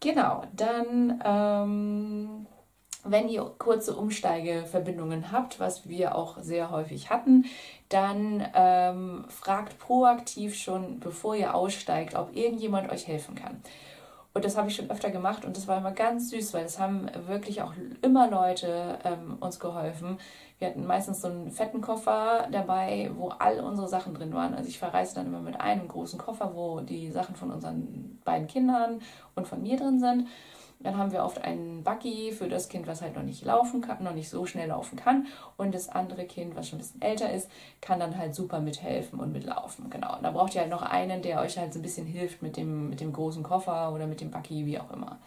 genau, 0.00 0.44
dann. 0.54 1.20
Ähm, 1.24 2.46
wenn 3.04 3.28
ihr 3.28 3.42
kurze 3.58 3.94
Umsteigeverbindungen 3.94 5.32
habt, 5.32 5.60
was 5.60 5.88
wir 5.88 6.14
auch 6.14 6.38
sehr 6.40 6.70
häufig 6.70 7.10
hatten, 7.10 7.46
dann 7.88 8.46
ähm, 8.54 9.24
fragt 9.28 9.78
proaktiv 9.78 10.54
schon, 10.56 11.00
bevor 11.00 11.34
ihr 11.34 11.54
aussteigt, 11.54 12.14
ob 12.14 12.36
irgendjemand 12.36 12.90
euch 12.90 13.06
helfen 13.06 13.34
kann. 13.34 13.62
Und 14.38 14.44
das 14.44 14.56
habe 14.56 14.68
ich 14.68 14.76
schon 14.76 14.88
öfter 14.88 15.10
gemacht 15.10 15.44
und 15.44 15.56
das 15.56 15.66
war 15.66 15.78
immer 15.78 15.90
ganz 15.90 16.30
süß, 16.30 16.54
weil 16.54 16.64
es 16.64 16.78
haben 16.78 17.10
wirklich 17.26 17.60
auch 17.60 17.72
immer 18.02 18.30
Leute 18.30 18.96
ähm, 19.02 19.36
uns 19.40 19.58
geholfen. 19.58 20.16
Wir 20.60 20.68
hatten 20.68 20.86
meistens 20.86 21.22
so 21.22 21.26
einen 21.26 21.50
fetten 21.50 21.80
Koffer 21.80 22.46
dabei, 22.52 23.10
wo 23.16 23.30
all 23.30 23.58
unsere 23.58 23.88
Sachen 23.88 24.14
drin 24.14 24.32
waren. 24.32 24.54
Also 24.54 24.68
ich 24.68 24.78
verreise 24.78 25.16
dann 25.16 25.26
immer 25.26 25.40
mit 25.40 25.60
einem 25.60 25.88
großen 25.88 26.20
Koffer, 26.20 26.52
wo 26.54 26.78
die 26.78 27.10
Sachen 27.10 27.34
von 27.34 27.50
unseren 27.50 28.20
beiden 28.24 28.46
Kindern 28.46 29.00
und 29.34 29.48
von 29.48 29.60
mir 29.60 29.76
drin 29.76 29.98
sind. 29.98 30.28
Dann 30.80 30.96
haben 30.96 31.10
wir 31.10 31.24
oft 31.24 31.42
einen 31.42 31.82
Buggy 31.82 32.30
für 32.30 32.48
das 32.48 32.68
Kind, 32.68 32.86
was 32.86 33.02
halt 33.02 33.16
noch 33.16 33.24
nicht 33.24 33.44
laufen 33.44 33.80
kann, 33.80 34.02
noch 34.04 34.14
nicht 34.14 34.30
so 34.30 34.46
schnell 34.46 34.68
laufen 34.68 34.96
kann. 34.96 35.26
Und 35.56 35.74
das 35.74 35.88
andere 35.88 36.24
Kind, 36.24 36.54
was 36.54 36.68
schon 36.68 36.78
ein 36.78 36.82
bisschen 36.82 37.02
älter 37.02 37.32
ist, 37.32 37.50
kann 37.80 37.98
dann 37.98 38.16
halt 38.16 38.34
super 38.34 38.60
mithelfen 38.60 39.18
und 39.18 39.32
mitlaufen. 39.32 39.90
Genau. 39.90 40.16
Und 40.16 40.22
da 40.22 40.30
braucht 40.30 40.54
ihr 40.54 40.60
halt 40.60 40.70
noch 40.70 40.82
einen, 40.82 41.20
der 41.22 41.40
euch 41.40 41.58
halt 41.58 41.72
so 41.72 41.80
ein 41.80 41.82
bisschen 41.82 42.06
hilft 42.06 42.42
mit 42.42 42.56
dem, 42.56 42.90
mit 42.90 43.00
dem 43.00 43.12
großen 43.12 43.42
Koffer 43.42 43.92
oder 43.92 44.06
mit 44.06 44.20
dem 44.20 44.30
Buggy, 44.30 44.66
wie 44.66 44.78
auch 44.78 44.92
immer. 44.92 45.18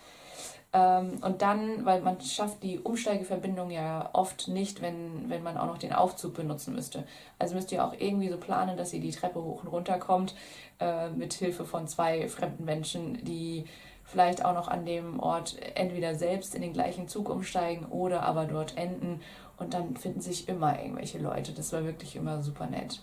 Ähm, 0.74 1.17
und 1.22 1.41
dann, 1.41 1.86
weil 1.86 2.01
man 2.01 2.22
schafft 2.22 2.63
die 2.63 2.79
Umsteigeverbindung 2.79 3.72
ja 3.72 4.10
oft 4.13 4.48
nicht, 4.48 4.81
wenn, 4.81 5.29
wenn 5.29 5.43
man 5.43 5.58
auch 5.58 5.65
noch 5.65 5.77
den 5.77 5.91
Aufzug 5.91 6.34
benutzen 6.36 6.74
müsste. 6.74 7.03
Also 7.39 7.55
müsst 7.55 7.74
ihr 7.74 7.86
auch 7.86 7.93
irgendwie 7.98 8.29
so 8.29 8.38
planen, 8.38 8.77
dass 8.77 8.93
ihr 8.93 9.01
die 9.01 9.12
Treppe 9.12 9.43
hoch 9.43 9.63
und 9.63 9.67
runter 9.67 10.00
kommt, 10.00 10.34
äh, 10.79 11.10
mit 11.10 11.34
Hilfe 11.34 11.65
von 11.65 11.88
zwei 11.88 12.29
fremden 12.29 12.63
Menschen, 12.63 13.24
die 13.25 13.65
vielleicht 14.12 14.44
auch 14.46 14.53
noch 14.53 14.68
an 14.68 14.86
dem 14.86 15.20
Ort 15.20 15.56
entweder 15.75 16.15
selbst 16.15 16.53
in 16.53 16.62
den 16.62 16.74
gleichen 16.74 17.08
Zug 17.08 17.30
umsteigen 17.30 17.86
oder 17.86 18.24
aber 18.24 18.46
dort 18.46 18.77
enden. 18.77 19.22
Und 19.58 19.74
dann 19.74 19.96
finden 19.96 20.22
sich 20.22 20.50
immer 20.50 20.80
irgendwelche 20.80 21.20
Leute. 21.20 21.51
Das 21.53 21.72
war 21.72 21.84
wirklich 21.86 22.15
immer 22.15 22.41
super 22.41 22.68
nett. 22.68 23.01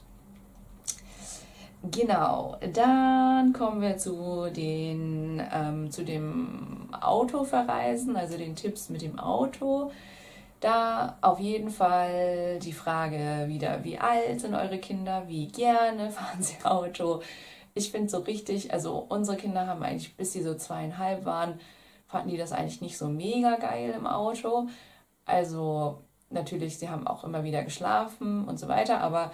Genau, 1.92 2.56
dann 2.72 3.52
kommen 3.52 3.80
wir 3.80 3.96
zu 3.98 4.50
den 4.50 5.40
ähm, 5.54 5.92
zu 5.92 6.04
dem 6.04 6.88
Autoverreisen, 7.00 8.16
also 8.16 8.36
den 8.36 8.56
Tipps 8.56 8.88
mit 8.88 9.02
dem 9.02 9.20
Auto. 9.20 9.92
Da 10.58 11.16
auf 11.20 11.38
jeden 11.38 11.70
Fall 11.70 12.58
die 12.58 12.72
Frage 12.72 13.44
wieder, 13.46 13.84
wie 13.84 13.96
alt 13.96 14.40
sind 14.40 14.54
eure 14.54 14.78
Kinder, 14.78 15.22
wie 15.28 15.46
gerne 15.46 16.10
fahren 16.10 16.42
sie 16.42 16.56
Auto. 16.64 17.22
Ich 17.78 17.92
finde 17.92 18.08
so 18.08 18.18
richtig, 18.18 18.72
also 18.72 19.06
unsere 19.08 19.36
Kinder 19.36 19.68
haben 19.68 19.84
eigentlich, 19.84 20.16
bis 20.16 20.32
sie 20.32 20.42
so 20.42 20.56
zweieinhalb 20.56 21.24
waren, 21.24 21.60
fanden 22.08 22.30
die 22.30 22.36
das 22.36 22.50
eigentlich 22.50 22.80
nicht 22.80 22.98
so 22.98 23.06
mega 23.06 23.54
geil 23.54 23.94
im 23.96 24.04
Auto. 24.04 24.66
Also 25.24 26.02
natürlich, 26.28 26.78
sie 26.78 26.88
haben 26.88 27.06
auch 27.06 27.22
immer 27.22 27.44
wieder 27.44 27.62
geschlafen 27.62 28.48
und 28.48 28.58
so 28.58 28.66
weiter, 28.66 29.00
aber 29.00 29.30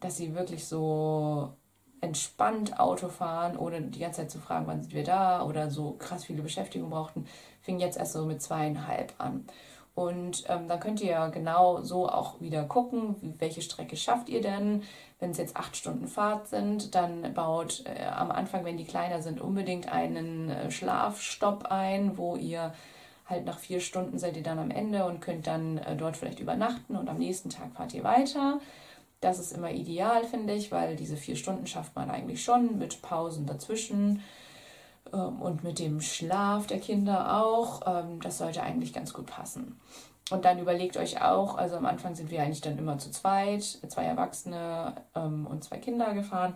dass 0.00 0.16
sie 0.16 0.34
wirklich 0.34 0.66
so 0.66 1.52
entspannt 2.00 2.80
Auto 2.80 3.08
fahren, 3.08 3.56
ohne 3.56 3.80
die 3.82 4.00
ganze 4.00 4.22
Zeit 4.22 4.32
zu 4.32 4.40
fragen, 4.40 4.66
wann 4.66 4.82
sind 4.82 4.92
wir 4.92 5.04
da 5.04 5.44
oder 5.44 5.70
so 5.70 5.92
krass 5.92 6.24
viele 6.24 6.42
Beschäftigung 6.42 6.90
brauchten, 6.90 7.26
fing 7.60 7.78
jetzt 7.78 7.96
erst 7.96 8.14
so 8.14 8.26
mit 8.26 8.42
zweieinhalb 8.42 9.14
an. 9.18 9.46
Und 9.94 10.44
ähm, 10.48 10.66
dann 10.68 10.80
könnt 10.80 11.00
ihr 11.00 11.10
ja 11.10 11.28
genau 11.28 11.82
so 11.82 12.08
auch 12.08 12.40
wieder 12.40 12.64
gucken, 12.64 13.14
welche 13.38 13.62
Strecke 13.62 13.96
schafft 13.96 14.28
ihr 14.28 14.42
denn. 14.42 14.82
Wenn 15.18 15.30
es 15.30 15.38
jetzt 15.38 15.56
acht 15.56 15.76
Stunden 15.76 16.08
Fahrt 16.08 16.48
sind, 16.48 16.94
dann 16.94 17.32
baut 17.32 17.84
äh, 17.86 18.04
am 18.04 18.30
Anfang, 18.30 18.64
wenn 18.64 18.76
die 18.76 18.84
kleiner 18.84 19.22
sind, 19.22 19.40
unbedingt 19.40 19.90
einen 19.90 20.50
äh, 20.50 20.70
Schlafstopp 20.70 21.66
ein, 21.70 22.18
wo 22.18 22.36
ihr 22.36 22.74
halt 23.24 23.44
nach 23.44 23.58
vier 23.58 23.80
Stunden 23.80 24.18
seid 24.18 24.36
ihr 24.36 24.42
dann 24.42 24.58
am 24.58 24.70
Ende 24.70 25.04
und 25.06 25.20
könnt 25.20 25.46
dann 25.46 25.78
äh, 25.78 25.96
dort 25.96 26.16
vielleicht 26.16 26.40
übernachten 26.40 26.96
und 26.96 27.08
am 27.08 27.18
nächsten 27.18 27.50
Tag 27.50 27.72
fahrt 27.74 27.94
ihr 27.94 28.04
weiter. 28.04 28.60
Das 29.20 29.38
ist 29.38 29.52
immer 29.52 29.70
ideal, 29.70 30.24
finde 30.24 30.54
ich, 30.54 30.70
weil 30.70 30.96
diese 30.96 31.16
vier 31.16 31.36
Stunden 31.36 31.66
schafft 31.66 31.96
man 31.96 32.10
eigentlich 32.10 32.44
schon 32.44 32.78
mit 32.78 33.00
Pausen 33.00 33.46
dazwischen 33.46 34.22
ähm, 35.12 35.40
und 35.40 35.64
mit 35.64 35.78
dem 35.78 36.00
Schlaf 36.00 36.66
der 36.66 36.78
Kinder 36.78 37.42
auch. 37.42 37.82
Ähm, 37.86 38.20
das 38.20 38.38
sollte 38.38 38.62
eigentlich 38.62 38.92
ganz 38.92 39.12
gut 39.12 39.26
passen. 39.26 39.80
Und 40.30 40.44
dann 40.44 40.58
überlegt 40.58 40.96
euch 40.96 41.22
auch, 41.22 41.56
also 41.56 41.76
am 41.76 41.86
Anfang 41.86 42.14
sind 42.16 42.30
wir 42.30 42.42
eigentlich 42.42 42.60
dann 42.60 42.78
immer 42.78 42.98
zu 42.98 43.10
zweit, 43.10 43.62
zwei 43.62 44.04
Erwachsene 44.04 44.94
ähm, 45.14 45.46
und 45.46 45.62
zwei 45.62 45.78
Kinder 45.78 46.14
gefahren. 46.14 46.54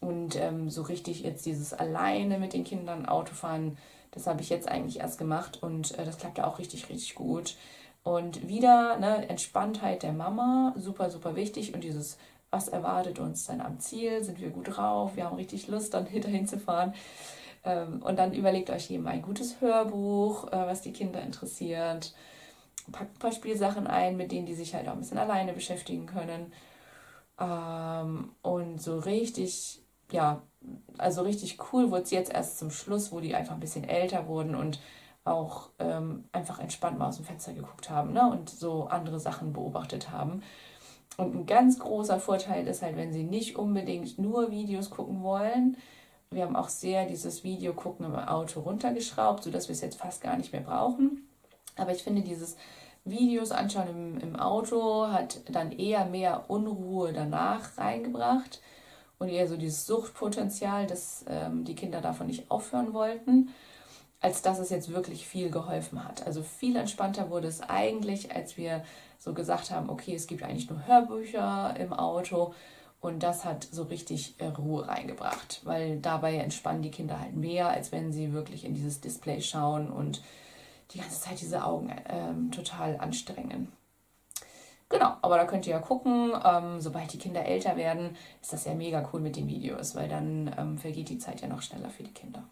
Und 0.00 0.36
so 0.66 0.82
richtig 0.82 1.22
jetzt 1.22 1.46
dieses 1.46 1.72
alleine 1.72 2.38
mit 2.38 2.54
den 2.54 2.64
Kindern 2.64 3.06
Autofahren, 3.06 3.78
das 4.12 4.26
habe 4.26 4.42
ich 4.42 4.50
jetzt 4.50 4.68
eigentlich 4.68 5.00
erst 5.00 5.18
gemacht 5.18 5.62
und 5.62 5.98
äh, 5.98 6.04
das 6.04 6.18
klappt 6.18 6.38
ja 6.38 6.46
auch 6.46 6.58
richtig, 6.58 6.88
richtig 6.88 7.14
gut. 7.14 7.56
Und 8.04 8.48
wieder 8.48 8.98
ne, 8.98 9.28
Entspanntheit 9.28 10.02
der 10.02 10.12
Mama, 10.12 10.74
super, 10.76 11.10
super 11.10 11.36
wichtig. 11.36 11.74
Und 11.74 11.84
dieses, 11.84 12.18
was 12.50 12.68
erwartet 12.68 13.18
uns 13.18 13.46
dann 13.46 13.60
am 13.60 13.78
Ziel? 13.80 14.22
Sind 14.22 14.40
wir 14.40 14.50
gut 14.50 14.76
drauf? 14.76 15.16
Wir 15.16 15.24
haben 15.24 15.36
richtig 15.36 15.68
Lust, 15.68 15.94
dann 15.94 16.06
dahin 16.20 16.46
zu 16.46 16.58
fahren. 16.58 16.94
Ähm, 17.64 18.02
und 18.02 18.18
dann 18.18 18.34
überlegt 18.34 18.70
euch 18.70 18.90
eben 18.90 19.06
ein 19.06 19.22
gutes 19.22 19.60
Hörbuch, 19.60 20.48
äh, 20.48 20.66
was 20.66 20.82
die 20.82 20.92
Kinder 20.92 21.22
interessiert. 21.22 22.12
Packt 22.90 23.14
ein 23.14 23.18
paar 23.18 23.32
Spielsachen 23.32 23.86
ein, 23.86 24.16
mit 24.16 24.32
denen 24.32 24.46
die 24.46 24.54
sich 24.54 24.74
halt 24.74 24.88
auch 24.88 24.92
ein 24.92 24.98
bisschen 24.98 25.18
alleine 25.18 25.52
beschäftigen 25.52 26.06
können. 26.06 26.52
Ähm, 27.38 28.32
und 28.42 28.80
so 28.82 28.98
richtig, 28.98 29.82
ja, 30.10 30.42
also 30.98 31.22
richtig 31.22 31.58
cool 31.72 31.90
wurde 31.90 32.02
es 32.02 32.10
jetzt 32.10 32.32
erst 32.32 32.58
zum 32.58 32.70
Schluss, 32.70 33.12
wo 33.12 33.20
die 33.20 33.34
einfach 33.34 33.54
ein 33.54 33.60
bisschen 33.60 33.84
älter 33.84 34.26
wurden 34.26 34.54
und 34.54 34.80
auch 35.24 35.70
ähm, 35.78 36.24
einfach 36.32 36.58
entspannt 36.58 36.98
mal 36.98 37.08
aus 37.08 37.16
dem 37.16 37.24
Fenster 37.24 37.52
geguckt 37.52 37.90
haben 37.90 38.12
ne? 38.12 38.28
und 38.28 38.50
so 38.50 38.86
andere 38.86 39.20
Sachen 39.20 39.52
beobachtet 39.52 40.10
haben. 40.10 40.42
Und 41.16 41.34
ein 41.34 41.46
ganz 41.46 41.78
großer 41.78 42.18
Vorteil 42.18 42.66
ist 42.66 42.82
halt, 42.82 42.96
wenn 42.96 43.12
sie 43.12 43.22
nicht 43.22 43.56
unbedingt 43.56 44.18
nur 44.18 44.50
Videos 44.50 44.90
gucken 44.90 45.22
wollen. 45.22 45.76
Wir 46.30 46.44
haben 46.44 46.56
auch 46.56 46.70
sehr 46.70 47.06
dieses 47.06 47.44
Video 47.44 47.74
gucken 47.74 48.06
im 48.06 48.14
Auto 48.14 48.60
runtergeschraubt, 48.60 49.44
sodass 49.44 49.68
wir 49.68 49.74
es 49.74 49.82
jetzt 49.82 49.98
fast 49.98 50.22
gar 50.22 50.36
nicht 50.36 50.52
mehr 50.52 50.62
brauchen. 50.62 51.28
Aber 51.76 51.92
ich 51.92 52.02
finde, 52.02 52.22
dieses 52.22 52.56
Videos 53.04 53.50
anschauen 53.50 53.88
im, 53.88 54.20
im 54.20 54.36
Auto 54.36 55.08
hat 55.08 55.40
dann 55.50 55.72
eher 55.72 56.04
mehr 56.04 56.44
Unruhe 56.48 57.12
danach 57.12 57.76
reingebracht 57.78 58.60
und 59.18 59.28
eher 59.28 59.48
so 59.48 59.56
dieses 59.56 59.86
Suchtpotenzial, 59.86 60.86
dass 60.86 61.24
ähm, 61.28 61.64
die 61.64 61.74
Kinder 61.74 62.00
davon 62.00 62.26
nicht 62.26 62.50
aufhören 62.50 62.92
wollten 62.92 63.50
als 64.22 64.40
dass 64.40 64.60
es 64.60 64.70
jetzt 64.70 64.92
wirklich 64.94 65.26
viel 65.26 65.50
geholfen 65.50 66.04
hat. 66.04 66.24
Also 66.24 66.42
viel 66.42 66.76
entspannter 66.76 67.28
wurde 67.28 67.48
es 67.48 67.60
eigentlich, 67.60 68.34
als 68.34 68.56
wir 68.56 68.84
so 69.18 69.34
gesagt 69.34 69.70
haben, 69.70 69.90
okay, 69.90 70.14
es 70.14 70.28
gibt 70.28 70.44
eigentlich 70.44 70.70
nur 70.70 70.86
Hörbücher 70.86 71.74
im 71.78 71.92
Auto. 71.92 72.54
Und 73.00 73.24
das 73.24 73.44
hat 73.44 73.66
so 73.70 73.82
richtig 73.82 74.36
äh, 74.38 74.46
Ruhe 74.46 74.86
reingebracht, 74.86 75.60
weil 75.64 75.98
dabei 75.98 76.36
entspannen 76.36 76.82
die 76.82 76.92
Kinder 76.92 77.18
halt 77.18 77.34
mehr, 77.34 77.68
als 77.68 77.90
wenn 77.90 78.12
sie 78.12 78.32
wirklich 78.32 78.64
in 78.64 78.74
dieses 78.74 79.00
Display 79.00 79.42
schauen 79.42 79.90
und 79.90 80.22
die 80.94 80.98
ganze 80.98 81.20
Zeit 81.20 81.40
diese 81.40 81.64
Augen 81.64 81.94
ähm, 82.08 82.50
total 82.50 82.98
anstrengen. 82.98 83.72
Genau, 84.88 85.16
aber 85.22 85.38
da 85.38 85.46
könnt 85.46 85.66
ihr 85.66 85.72
ja 85.72 85.78
gucken, 85.78 86.32
ähm, 86.44 86.80
sobald 86.80 87.12
die 87.12 87.18
Kinder 87.18 87.44
älter 87.44 87.76
werden, 87.76 88.16
ist 88.42 88.52
das 88.52 88.66
ja 88.66 88.74
mega 88.74 89.08
cool 89.12 89.20
mit 89.20 89.36
den 89.36 89.48
Videos, 89.48 89.94
weil 89.94 90.08
dann 90.08 90.54
ähm, 90.58 90.78
vergeht 90.78 91.08
die 91.08 91.18
Zeit 91.18 91.40
ja 91.40 91.48
noch 91.48 91.62
schneller 91.62 91.88
für 91.88 92.02
die 92.02 92.12
Kinder 92.12 92.44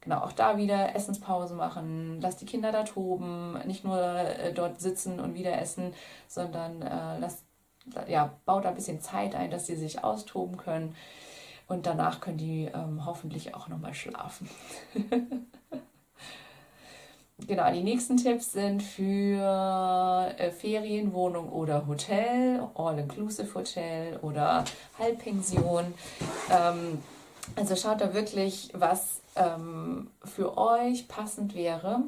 genau, 0.00 0.18
auch 0.18 0.32
da 0.32 0.56
wieder 0.56 0.94
Essenspause 0.94 1.54
machen, 1.54 2.20
lass 2.20 2.36
die 2.36 2.46
Kinder 2.46 2.72
da 2.72 2.84
toben, 2.84 3.58
nicht 3.66 3.84
nur 3.84 4.00
äh, 4.00 4.52
dort 4.52 4.80
sitzen 4.80 5.20
und 5.20 5.34
wieder 5.34 5.60
essen, 5.60 5.94
sondern 6.26 6.82
äh, 6.82 7.18
lass, 7.18 7.44
ja, 8.08 8.38
baut 8.44 8.64
da 8.64 8.70
ein 8.70 8.74
bisschen 8.74 9.00
Zeit 9.00 9.34
ein, 9.34 9.50
dass 9.50 9.66
sie 9.66 9.76
sich 9.76 10.02
austoben 10.04 10.56
können. 10.56 10.94
Und 11.66 11.86
danach 11.86 12.20
können 12.20 12.38
die 12.38 12.64
ähm, 12.74 13.06
hoffentlich 13.06 13.54
auch 13.54 13.68
nochmal 13.68 13.94
schlafen. 13.94 14.48
genau, 17.46 17.72
die 17.72 17.82
nächsten 17.82 18.16
Tipps 18.16 18.52
sind 18.52 18.82
für 18.82 20.34
äh, 20.38 20.50
Ferienwohnung 20.50 21.50
oder 21.50 21.86
Hotel, 21.86 22.66
All-Inclusive 22.74 23.54
Hotel 23.54 24.18
oder 24.22 24.64
Halbpension. 24.98 25.94
Ähm, 26.50 26.98
also 27.56 27.76
schaut 27.76 28.00
da 28.00 28.14
wirklich, 28.14 28.70
was 28.74 29.20
ähm, 29.36 30.10
für 30.24 30.56
euch 30.56 31.08
passend 31.08 31.54
wäre. 31.54 32.02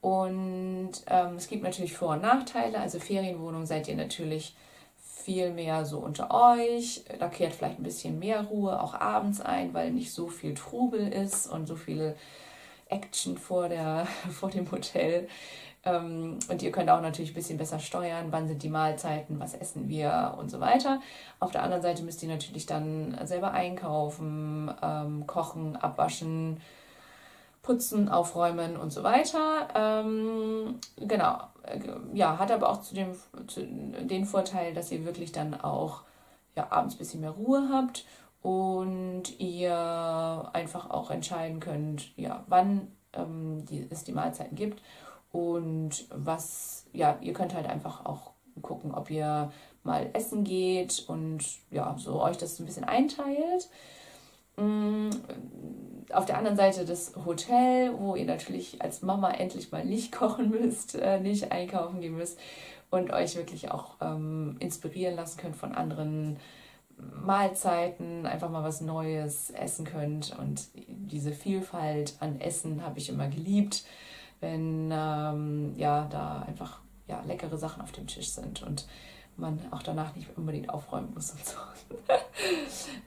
Und 0.00 0.92
ähm, 1.06 1.36
es 1.36 1.48
gibt 1.48 1.62
natürlich 1.62 1.96
Vor- 1.96 2.10
und 2.10 2.22
Nachteile. 2.22 2.78
Also 2.78 2.98
Ferienwohnung 2.98 3.64
seid 3.66 3.88
ihr 3.88 3.96
natürlich 3.96 4.54
viel 5.24 5.50
mehr 5.50 5.86
so 5.86 5.98
unter 5.98 6.30
euch. 6.30 7.04
Da 7.18 7.28
kehrt 7.28 7.54
vielleicht 7.54 7.78
ein 7.78 7.84
bisschen 7.84 8.18
mehr 8.18 8.42
Ruhe 8.42 8.82
auch 8.82 8.94
abends 8.94 9.40
ein, 9.40 9.72
weil 9.72 9.90
nicht 9.90 10.12
so 10.12 10.28
viel 10.28 10.52
Trubel 10.52 11.10
ist 11.10 11.46
und 11.46 11.66
so 11.66 11.76
viele 11.76 12.16
Action 12.94 13.36
vor, 13.36 13.68
der, 13.68 14.06
vor 14.30 14.50
dem 14.50 14.70
Hotel. 14.70 15.28
Ähm, 15.84 16.38
und 16.48 16.62
ihr 16.62 16.72
könnt 16.72 16.88
auch 16.88 17.00
natürlich 17.00 17.32
ein 17.32 17.34
bisschen 17.34 17.58
besser 17.58 17.78
steuern, 17.78 18.28
wann 18.30 18.48
sind 18.48 18.62
die 18.62 18.68
Mahlzeiten, 18.68 19.38
was 19.38 19.54
essen 19.54 19.88
wir 19.88 20.34
und 20.38 20.50
so 20.50 20.60
weiter. 20.60 21.00
Auf 21.40 21.50
der 21.50 21.62
anderen 21.62 21.82
Seite 21.82 22.02
müsst 22.02 22.22
ihr 22.22 22.28
natürlich 22.28 22.66
dann 22.66 23.18
selber 23.24 23.52
einkaufen, 23.52 24.72
ähm, 24.82 25.26
kochen, 25.26 25.76
abwaschen, 25.76 26.60
putzen, 27.62 28.08
aufräumen 28.08 28.76
und 28.76 28.92
so 28.92 29.02
weiter. 29.02 29.68
Ähm, 29.74 30.78
genau. 30.96 31.38
Äh, 31.64 31.80
ja, 32.14 32.38
hat 32.38 32.50
aber 32.50 32.70
auch 32.70 32.80
zu 32.80 32.94
dem, 32.94 33.14
zu 33.46 33.62
den 33.62 34.24
Vorteil, 34.24 34.72
dass 34.72 34.90
ihr 34.90 35.04
wirklich 35.04 35.32
dann 35.32 35.60
auch 35.60 36.02
ja, 36.56 36.68
abends 36.70 36.94
ein 36.94 36.98
bisschen 36.98 37.20
mehr 37.20 37.30
Ruhe 37.30 37.68
habt 37.72 38.04
und 38.44 39.40
ihr 39.40 40.50
einfach 40.52 40.90
auch 40.90 41.10
entscheiden 41.10 41.60
könnt, 41.60 42.14
ja, 42.18 42.44
wann 42.46 42.88
ähm, 43.14 43.64
die, 43.64 43.88
es 43.88 44.04
die 44.04 44.12
Mahlzeiten 44.12 44.54
gibt 44.54 44.82
und 45.32 46.04
was, 46.10 46.84
ja, 46.92 47.16
ihr 47.22 47.32
könnt 47.32 47.54
halt 47.54 47.66
einfach 47.66 48.04
auch 48.04 48.32
gucken, 48.60 48.94
ob 48.94 49.10
ihr 49.10 49.50
mal 49.82 50.10
essen 50.12 50.44
geht 50.44 51.06
und 51.08 51.42
ja, 51.70 51.96
so 51.98 52.20
euch 52.22 52.36
das 52.36 52.60
ein 52.60 52.66
bisschen 52.66 52.84
einteilt. 52.84 53.70
Mm, 54.58 55.08
auf 56.12 56.26
der 56.26 56.36
anderen 56.36 56.58
Seite 56.58 56.84
das 56.84 57.14
Hotel, 57.24 57.98
wo 57.98 58.14
ihr 58.14 58.26
natürlich 58.26 58.82
als 58.82 59.00
Mama 59.00 59.30
endlich 59.30 59.72
mal 59.72 59.86
nicht 59.86 60.12
kochen 60.16 60.50
müsst, 60.50 60.96
äh, 60.96 61.18
nicht 61.18 61.50
einkaufen 61.50 62.02
gehen 62.02 62.14
müsst 62.14 62.38
und 62.90 63.10
euch 63.10 63.36
wirklich 63.36 63.70
auch 63.70 63.94
ähm, 64.02 64.56
inspirieren 64.60 65.16
lassen 65.16 65.40
könnt 65.40 65.56
von 65.56 65.74
anderen 65.74 66.36
Mahlzeiten, 66.96 68.26
einfach 68.26 68.50
mal 68.50 68.62
was 68.62 68.80
Neues 68.80 69.50
essen 69.50 69.84
könnt. 69.84 70.36
Und 70.38 70.68
diese 70.74 71.32
Vielfalt 71.32 72.14
an 72.20 72.40
Essen 72.40 72.82
habe 72.84 72.98
ich 72.98 73.08
immer 73.08 73.28
geliebt 73.28 73.84
wenn 74.44 74.90
ähm, 74.92 75.72
ja, 75.76 76.06
da 76.10 76.44
einfach 76.46 76.80
ja, 77.08 77.22
leckere 77.26 77.56
Sachen 77.56 77.82
auf 77.82 77.92
dem 77.92 78.06
Tisch 78.06 78.30
sind. 78.30 78.62
Und 78.62 78.86
man 79.36 79.58
auch 79.72 79.82
danach 79.82 80.14
nicht 80.14 80.28
unbedingt 80.36 80.70
aufräumen 80.70 81.12
muss 81.14 81.32
und 81.32 81.44
so. 81.44 81.56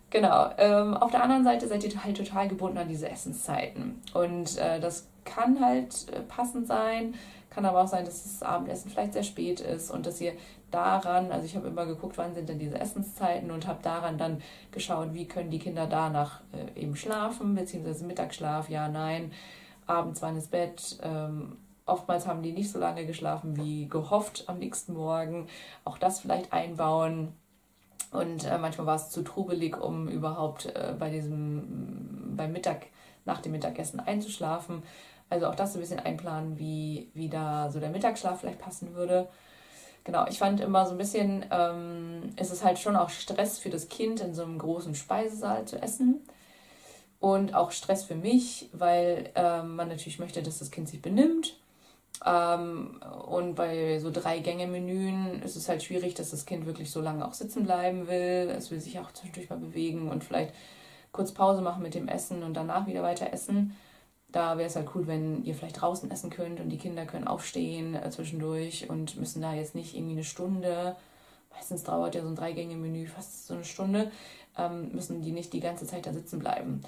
genau. 0.09 0.49
Ähm, 0.57 0.93
auf 0.95 1.11
der 1.11 1.23
anderen 1.23 1.43
Seite 1.43 1.67
seid 1.67 1.83
ihr 1.83 2.03
halt 2.03 2.17
total 2.17 2.49
gebunden 2.49 2.77
an 2.77 2.89
diese 2.89 3.09
Essenszeiten. 3.09 4.01
Und 4.13 4.57
äh, 4.57 4.79
das 4.79 5.07
kann 5.23 5.61
halt 5.61 6.09
äh, 6.11 6.21
passend 6.21 6.67
sein, 6.67 7.15
kann 7.49 7.65
aber 7.65 7.83
auch 7.83 7.87
sein, 7.87 8.03
dass 8.03 8.23
das 8.23 8.43
Abendessen 8.43 8.91
vielleicht 8.91 9.13
sehr 9.13 9.23
spät 9.23 9.61
ist 9.61 9.89
und 9.89 10.05
dass 10.05 10.19
ihr 10.19 10.33
daran, 10.71 11.31
also 11.31 11.45
ich 11.45 11.55
habe 11.55 11.67
immer 11.67 11.85
geguckt, 11.85 12.17
wann 12.17 12.33
sind 12.33 12.49
denn 12.49 12.59
diese 12.59 12.79
Essenszeiten 12.79 13.51
und 13.51 13.67
habe 13.67 13.81
daran 13.81 14.17
dann 14.17 14.41
geschaut, 14.71 15.13
wie 15.13 15.27
können 15.27 15.49
die 15.49 15.59
Kinder 15.59 15.87
danach 15.87 16.41
äh, 16.53 16.81
eben 16.81 16.95
schlafen, 16.95 17.55
beziehungsweise 17.55 18.05
Mittagsschlaf, 18.05 18.69
ja, 18.69 18.89
nein, 18.89 19.31
abends 19.85 20.21
wann 20.21 20.35
ins 20.35 20.47
Bett. 20.47 20.99
Ähm, 21.01 21.57
oftmals 21.85 22.27
haben 22.27 22.43
die 22.43 22.51
nicht 22.51 22.71
so 22.71 22.79
lange 22.79 23.05
geschlafen 23.05 23.55
wie 23.57 23.87
gehofft 23.87 24.43
am 24.47 24.59
nächsten 24.59 24.93
Morgen. 24.93 25.47
Auch 25.85 25.97
das 25.97 26.19
vielleicht 26.19 26.53
einbauen. 26.53 27.33
Und 28.11 28.45
äh, 28.45 28.57
manchmal 28.57 28.87
war 28.87 28.95
es 28.95 29.09
zu 29.09 29.23
trubelig, 29.23 29.81
um 29.81 30.07
überhaupt 30.07 30.67
äh, 30.67 30.93
bei 30.97 31.09
diesem, 31.09 32.35
beim 32.35 32.51
Mittag, 32.51 32.87
nach 33.25 33.41
dem 33.41 33.51
Mittagessen 33.51 33.99
einzuschlafen. 33.99 34.83
Also 35.29 35.47
auch 35.47 35.55
das 35.55 35.75
ein 35.75 35.81
bisschen 35.81 35.99
einplanen, 35.99 36.57
wie, 36.57 37.11
wie 37.13 37.27
da 37.27 37.69
so 37.69 37.81
der 37.81 37.89
Mittagsschlaf 37.89 38.39
vielleicht 38.39 38.59
passen 38.59 38.95
würde. 38.95 39.27
Genau, 40.07 40.25
ich 40.29 40.39
fand 40.39 40.61
immer 40.61 40.85
so 40.85 40.93
ein 40.93 40.97
bisschen, 40.97 41.45
ähm, 41.51 42.31
es 42.37 42.49
ist 42.49 42.63
halt 42.63 42.79
schon 42.79 42.95
auch 42.95 43.09
Stress 43.09 43.59
für 43.59 43.69
das 43.69 43.89
Kind, 43.89 44.21
in 44.21 44.33
so 44.33 44.43
einem 44.43 44.57
großen 44.57 44.95
Speisesaal 44.95 45.65
zu 45.65 45.81
essen. 45.81 46.21
Und 47.19 47.53
auch 47.53 47.71
Stress 47.71 48.05
für 48.05 48.15
mich, 48.15 48.69
weil 48.71 49.31
ähm, 49.35 49.75
man 49.75 49.89
natürlich 49.89 50.17
möchte, 50.17 50.41
dass 50.41 50.59
das 50.59 50.71
Kind 50.71 50.87
sich 50.87 51.01
benimmt. 51.01 51.57
Ähm, 52.25 53.01
und 53.27 53.55
bei 53.55 53.99
so 53.99 54.09
drei 54.09 54.39
Gänge-Menüen 54.39 55.41
ist 55.43 55.57
es 55.57 55.67
halt 55.67 55.83
schwierig, 55.83 56.13
dass 56.13 56.31
das 56.31 56.45
Kind 56.45 56.65
wirklich 56.65 56.89
so 56.89 57.01
lange 57.01 57.27
auch 57.27 57.33
sitzen 57.33 57.65
bleiben 57.65 58.07
will. 58.07 58.49
Es 58.57 58.71
will 58.71 58.79
sich 58.79 58.99
auch 58.99 59.11
zwischendurch 59.11 59.49
mal 59.49 59.59
bewegen 59.59 60.07
und 60.07 60.23
vielleicht 60.23 60.53
kurz 61.11 61.33
Pause 61.33 61.61
machen 61.61 61.83
mit 61.83 61.95
dem 61.95 62.07
Essen 62.07 62.43
und 62.43 62.53
danach 62.53 62.87
wieder 62.87 63.03
weiter 63.03 63.33
essen. 63.33 63.75
Da 64.37 64.55
wäre 64.59 64.67
es 64.67 64.75
halt 64.75 64.89
cool, 64.93 65.07
wenn 65.07 65.43
ihr 65.45 65.55
vielleicht 65.55 65.81
draußen 65.81 66.11
essen 66.11 66.29
könnt 66.29 66.59
und 66.59 66.69
die 66.69 66.77
Kinder 66.77 67.07
können 67.07 67.25
aufstehen 67.25 67.95
äh, 67.95 68.07
zwischendurch 68.11 68.87
und 68.87 69.17
müssen 69.17 69.41
da 69.41 69.55
jetzt 69.55 69.73
nicht 69.73 69.95
irgendwie 69.95 70.13
eine 70.13 70.23
Stunde, 70.23 70.95
meistens 71.51 71.83
dauert 71.83 72.13
ja 72.13 72.21
so 72.21 72.27
ein 72.27 72.35
Dreigänge-Menü 72.35 73.07
fast 73.07 73.47
so 73.47 73.55
eine 73.55 73.63
Stunde, 73.63 74.11
ähm, 74.55 74.91
müssen 74.93 75.23
die 75.23 75.31
nicht 75.31 75.53
die 75.53 75.59
ganze 75.59 75.87
Zeit 75.87 76.05
da 76.05 76.13
sitzen 76.13 76.37
bleiben. 76.37 76.83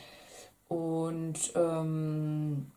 Und 0.68 1.52
ähm, 1.56 2.72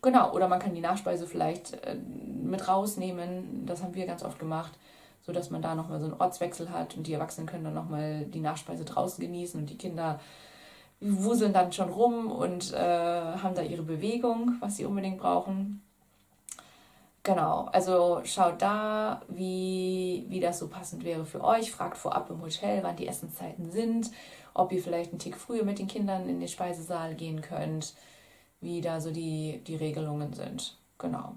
genau, 0.00 0.32
oder 0.32 0.46
man 0.46 0.60
kann 0.60 0.76
die 0.76 0.80
Nachspeise 0.80 1.26
vielleicht 1.26 1.72
äh, 1.82 1.96
mit 1.96 2.68
rausnehmen, 2.68 3.66
das 3.66 3.82
haben 3.82 3.96
wir 3.96 4.06
ganz 4.06 4.22
oft 4.22 4.38
gemacht, 4.38 4.78
sodass 5.26 5.50
man 5.50 5.62
da 5.62 5.74
nochmal 5.74 5.98
so 5.98 6.06
einen 6.06 6.20
Ortswechsel 6.20 6.70
hat 6.70 6.96
und 6.96 7.08
die 7.08 7.14
Erwachsenen 7.14 7.48
können 7.48 7.64
dann 7.64 7.74
nochmal 7.74 8.24
die 8.26 8.40
Nachspeise 8.40 8.84
draußen 8.84 9.20
genießen 9.20 9.58
und 9.58 9.68
die 9.68 9.78
Kinder 9.78 10.20
wuseln 11.02 11.52
dann 11.52 11.72
schon 11.72 11.90
rum 11.90 12.30
und 12.30 12.72
äh, 12.72 12.76
haben 12.78 13.54
da 13.54 13.62
ihre 13.62 13.82
Bewegung, 13.82 14.56
was 14.60 14.76
sie 14.76 14.84
unbedingt 14.84 15.18
brauchen. 15.18 15.82
Genau, 17.24 17.68
also 17.72 18.20
schaut 18.24 18.60
da, 18.62 19.22
wie, 19.28 20.26
wie 20.28 20.40
das 20.40 20.58
so 20.58 20.68
passend 20.68 21.04
wäre 21.04 21.24
für 21.24 21.42
euch. 21.42 21.70
Fragt 21.70 21.96
vorab 21.96 22.30
im 22.30 22.40
Hotel, 22.42 22.82
wann 22.82 22.96
die 22.96 23.06
Essenszeiten 23.06 23.70
sind, 23.70 24.10
ob 24.54 24.72
ihr 24.72 24.82
vielleicht 24.82 25.10
einen 25.10 25.20
Tick 25.20 25.36
früher 25.36 25.64
mit 25.64 25.78
den 25.78 25.86
Kindern 25.86 26.28
in 26.28 26.40
den 26.40 26.48
Speisesaal 26.48 27.14
gehen 27.14 27.40
könnt, 27.40 27.94
wie 28.60 28.80
da 28.80 29.00
so 29.00 29.12
die, 29.12 29.62
die 29.66 29.76
Regelungen 29.76 30.32
sind. 30.32 30.76
Genau. 30.98 31.36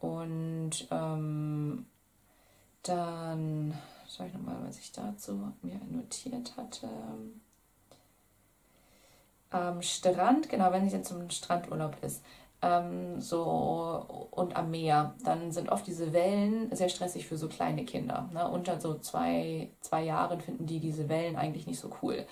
Und 0.00 0.86
ähm, 0.90 1.86
dann 2.84 3.74
schaue 4.08 4.28
ich 4.28 4.34
nochmal, 4.34 4.56
was 4.66 4.78
ich 4.78 4.92
dazu 4.92 5.52
mir 5.62 5.80
notiert 5.90 6.56
hatte 6.56 6.88
am 9.50 9.82
Strand, 9.82 10.48
genau, 10.48 10.72
wenn 10.72 10.86
es 10.86 10.92
jetzt 10.92 11.08
zum 11.08 11.28
Strandurlaub 11.30 11.96
ist, 12.02 12.22
ähm, 12.60 13.20
so 13.20 14.28
und 14.30 14.56
am 14.56 14.70
Meer, 14.70 15.14
dann 15.24 15.52
sind 15.52 15.70
oft 15.70 15.86
diese 15.86 16.12
Wellen 16.12 16.74
sehr 16.74 16.88
stressig 16.88 17.26
für 17.26 17.36
so 17.36 17.48
kleine 17.48 17.84
Kinder. 17.84 18.28
Ne? 18.32 18.48
Unter 18.48 18.80
so 18.80 18.98
zwei, 18.98 19.70
zwei 19.80 20.02
Jahren 20.02 20.40
finden 20.40 20.66
die 20.66 20.80
diese 20.80 21.08
Wellen 21.08 21.36
eigentlich 21.36 21.66
nicht 21.66 21.78
so 21.78 21.90
cool. 22.02 22.26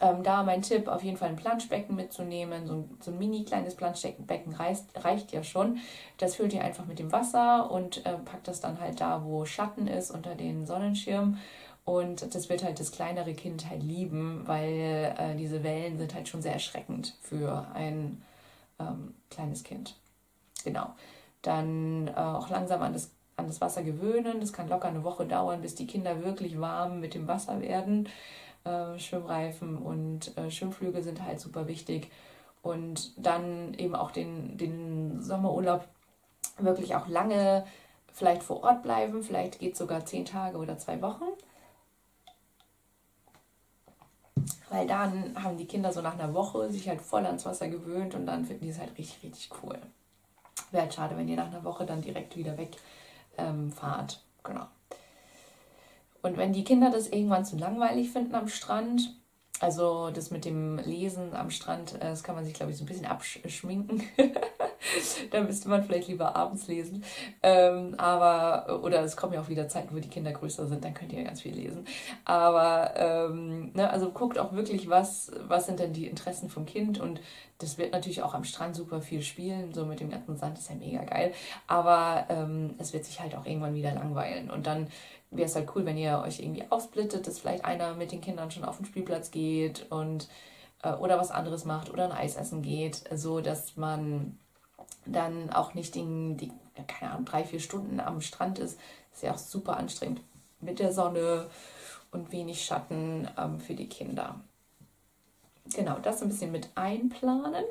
Ähm, 0.00 0.22
da 0.22 0.42
mein 0.42 0.62
Tipp, 0.62 0.88
auf 0.88 1.02
jeden 1.02 1.16
Fall 1.16 1.30
ein 1.30 1.36
Planschbecken 1.36 1.96
mitzunehmen. 1.96 2.66
So 2.66 2.74
ein, 2.74 2.98
so 3.00 3.10
ein 3.10 3.18
mini 3.18 3.44
kleines 3.44 3.74
Planschbecken 3.76 4.52
reicht, 4.54 4.84
reicht 5.04 5.32
ja 5.32 5.42
schon. 5.42 5.78
Das 6.18 6.36
füllt 6.36 6.52
ihr 6.52 6.62
einfach 6.62 6.84
mit 6.86 6.98
dem 6.98 7.12
Wasser 7.12 7.70
und 7.70 8.04
äh, 8.04 8.14
packt 8.18 8.48
das 8.48 8.60
dann 8.60 8.80
halt 8.80 9.00
da, 9.00 9.24
wo 9.24 9.44
Schatten 9.46 9.86
ist, 9.86 10.10
unter 10.10 10.34
den 10.34 10.66
Sonnenschirm. 10.66 11.38
Und 11.86 12.34
das 12.34 12.48
wird 12.48 12.64
halt 12.64 12.80
das 12.80 12.90
kleinere 12.90 13.32
Kind 13.32 13.70
halt 13.70 13.80
lieben, 13.80 14.42
weil 14.44 15.14
äh, 15.16 15.36
diese 15.36 15.62
Wellen 15.62 15.98
sind 15.98 16.14
halt 16.16 16.26
schon 16.26 16.42
sehr 16.42 16.52
erschreckend 16.52 17.16
für 17.22 17.68
ein 17.74 18.22
ähm, 18.80 19.14
kleines 19.30 19.62
Kind. 19.62 19.94
Genau. 20.64 20.90
Dann 21.42 22.08
äh, 22.08 22.18
auch 22.18 22.50
langsam 22.50 22.82
an 22.82 22.92
das, 22.92 23.12
an 23.36 23.46
das 23.46 23.60
Wasser 23.60 23.84
gewöhnen. 23.84 24.40
Das 24.40 24.52
kann 24.52 24.68
locker 24.68 24.88
eine 24.88 25.04
Woche 25.04 25.26
dauern, 25.26 25.62
bis 25.62 25.76
die 25.76 25.86
Kinder 25.86 26.24
wirklich 26.24 26.60
warm 26.60 26.98
mit 26.98 27.14
dem 27.14 27.28
Wasser 27.28 27.60
werden. 27.60 28.08
Äh, 28.64 28.98
Schwimmreifen 28.98 29.78
und 29.78 30.36
äh, 30.36 30.50
Schwimmflüge 30.50 31.04
sind 31.04 31.22
halt 31.22 31.38
super 31.38 31.68
wichtig. 31.68 32.10
Und 32.62 33.12
dann 33.16 33.74
eben 33.74 33.94
auch 33.94 34.10
den, 34.10 34.58
den 34.58 35.22
Sommerurlaub 35.22 35.86
wirklich 36.58 36.96
auch 36.96 37.06
lange 37.06 37.64
vielleicht 38.12 38.42
vor 38.42 38.64
Ort 38.64 38.82
bleiben. 38.82 39.22
Vielleicht 39.22 39.60
geht 39.60 39.74
es 39.74 39.78
sogar 39.78 40.04
zehn 40.04 40.24
Tage 40.24 40.58
oder 40.58 40.78
zwei 40.78 41.00
Wochen 41.00 41.26
Weil 44.68 44.86
dann 44.86 45.42
haben 45.42 45.56
die 45.56 45.66
Kinder 45.66 45.92
so 45.92 46.00
nach 46.00 46.18
einer 46.18 46.34
Woche 46.34 46.70
sich 46.70 46.88
halt 46.88 47.00
voll 47.00 47.24
ans 47.24 47.46
Wasser 47.46 47.68
gewöhnt 47.68 48.14
und 48.14 48.26
dann 48.26 48.44
finden 48.44 48.64
die 48.64 48.70
es 48.70 48.78
halt 48.78 48.96
richtig, 48.98 49.22
richtig 49.22 49.50
cool. 49.62 49.78
Wäre 50.70 50.82
halt 50.82 50.94
schade, 50.94 51.16
wenn 51.16 51.28
ihr 51.28 51.36
nach 51.36 51.46
einer 51.46 51.62
Woche 51.62 51.86
dann 51.86 52.02
direkt 52.02 52.36
wieder 52.36 52.56
wegfahrt. 52.58 52.80
Ähm, 53.38 53.72
genau. 54.42 54.66
Und 56.22 56.36
wenn 56.36 56.52
die 56.52 56.64
Kinder 56.64 56.90
das 56.90 57.08
irgendwann 57.08 57.44
zu 57.44 57.56
langweilig 57.56 58.10
finden 58.10 58.34
am 58.34 58.48
Strand, 58.48 59.14
also 59.60 60.10
das 60.10 60.32
mit 60.32 60.44
dem 60.44 60.78
Lesen 60.78 61.34
am 61.34 61.50
Strand, 61.50 61.94
äh, 61.94 62.00
das 62.00 62.24
kann 62.24 62.34
man 62.34 62.44
sich, 62.44 62.54
glaube 62.54 62.72
ich, 62.72 62.78
so 62.78 62.84
ein 62.84 62.88
bisschen 62.88 63.06
abschminken. 63.06 64.02
da 65.30 65.40
müsste 65.42 65.68
man 65.68 65.82
vielleicht 65.84 66.08
lieber 66.08 66.36
abends 66.36 66.66
lesen. 66.68 67.04
Ähm, 67.42 67.94
aber, 67.98 68.82
oder 68.82 69.02
es 69.02 69.16
kommen 69.16 69.32
ja 69.32 69.40
auch 69.40 69.48
wieder 69.48 69.68
Zeiten, 69.68 69.94
wo 69.94 70.00
die 70.00 70.08
Kinder 70.08 70.32
größer 70.32 70.66
sind, 70.66 70.84
dann 70.84 70.94
könnt 70.94 71.12
ihr 71.12 71.20
ja 71.20 71.24
ganz 71.24 71.42
viel 71.42 71.54
lesen. 71.54 71.84
Aber, 72.24 72.94
ähm, 72.96 73.72
ne, 73.74 73.90
also 73.90 74.10
guckt 74.10 74.38
auch 74.38 74.52
wirklich, 74.52 74.88
was, 74.88 75.32
was 75.46 75.66
sind 75.66 75.80
denn 75.80 75.92
die 75.92 76.06
Interessen 76.06 76.48
vom 76.48 76.66
Kind 76.66 77.00
und 77.00 77.20
das 77.58 77.78
wird 77.78 77.92
natürlich 77.92 78.22
auch 78.22 78.34
am 78.34 78.44
Strand 78.44 78.76
super 78.76 79.00
viel 79.00 79.22
spielen, 79.22 79.72
so 79.72 79.86
mit 79.86 80.00
dem 80.00 80.10
ganzen 80.10 80.36
Sand 80.36 80.58
ist 80.58 80.68
ja 80.68 80.74
mega 80.74 81.04
geil. 81.04 81.32
Aber 81.66 82.26
ähm, 82.28 82.74
es 82.78 82.92
wird 82.92 83.04
sich 83.04 83.20
halt 83.20 83.34
auch 83.34 83.46
irgendwann 83.46 83.74
wieder 83.74 83.92
langweilen 83.92 84.50
und 84.50 84.66
dann 84.66 84.88
wäre 85.30 85.48
es 85.48 85.56
halt 85.56 85.68
cool, 85.74 85.84
wenn 85.86 85.96
ihr 85.96 86.22
euch 86.24 86.40
irgendwie 86.40 86.64
aufsplittet, 86.70 87.26
dass 87.26 87.38
vielleicht 87.38 87.64
einer 87.64 87.94
mit 87.94 88.12
den 88.12 88.20
Kindern 88.20 88.50
schon 88.50 88.64
auf 88.64 88.76
den 88.76 88.86
Spielplatz 88.86 89.30
geht 89.30 89.86
und 89.90 90.28
äh, 90.82 90.92
oder 90.92 91.18
was 91.18 91.30
anderes 91.30 91.64
macht 91.64 91.90
oder 91.90 92.04
ein 92.04 92.12
Eis 92.12 92.36
essen 92.36 92.62
geht, 92.62 93.04
so 93.12 93.40
dass 93.40 93.76
man 93.76 94.38
dann 95.06 95.50
auch 95.50 95.74
nicht 95.74 95.94
die, 95.94 96.36
die, 96.36 96.52
keine 96.86 97.12
Ahnung, 97.12 97.24
drei, 97.24 97.44
vier 97.44 97.60
Stunden 97.60 98.00
am 98.00 98.20
Strand 98.20 98.58
ist. 98.58 98.78
Ist 99.12 99.22
ja 99.22 99.32
auch 99.32 99.38
super 99.38 99.76
anstrengend 99.76 100.20
mit 100.60 100.78
der 100.78 100.92
Sonne 100.92 101.46
und 102.10 102.32
wenig 102.32 102.64
Schatten 102.64 103.28
ähm, 103.38 103.60
für 103.60 103.74
die 103.74 103.88
Kinder. 103.88 104.40
Genau, 105.74 105.98
das 105.98 106.22
ein 106.22 106.28
bisschen 106.28 106.52
mit 106.52 106.70
einplanen, 106.74 107.64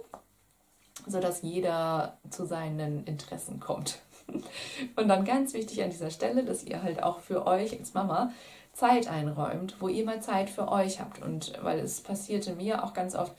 sodass 1.08 1.42
jeder 1.42 2.18
zu 2.30 2.46
seinen 2.46 3.06
Interessen 3.06 3.60
kommt. 3.60 4.00
Und 4.96 5.08
dann 5.08 5.24
ganz 5.24 5.54
wichtig 5.54 5.82
an 5.84 5.92
dieser 5.92 6.10
Stelle, 6.10 6.44
dass 6.44 6.64
ihr 6.64 6.84
halt 6.84 7.02
auch 7.02 7.20
für 7.20 7.46
euch 7.48 7.78
als 7.78 7.94
Mama 7.94 8.32
Zeit 8.74 9.08
einräumt, 9.08 9.78
wo 9.80 9.88
ihr 9.88 10.04
mal 10.04 10.22
Zeit 10.22 10.50
für 10.50 10.70
euch 10.70 11.00
habt. 11.00 11.22
Und 11.22 11.54
weil 11.64 11.80
es 11.80 12.02
passierte 12.02 12.54
mir 12.56 12.84
auch 12.84 12.94
ganz 12.94 13.16
oft, 13.16 13.34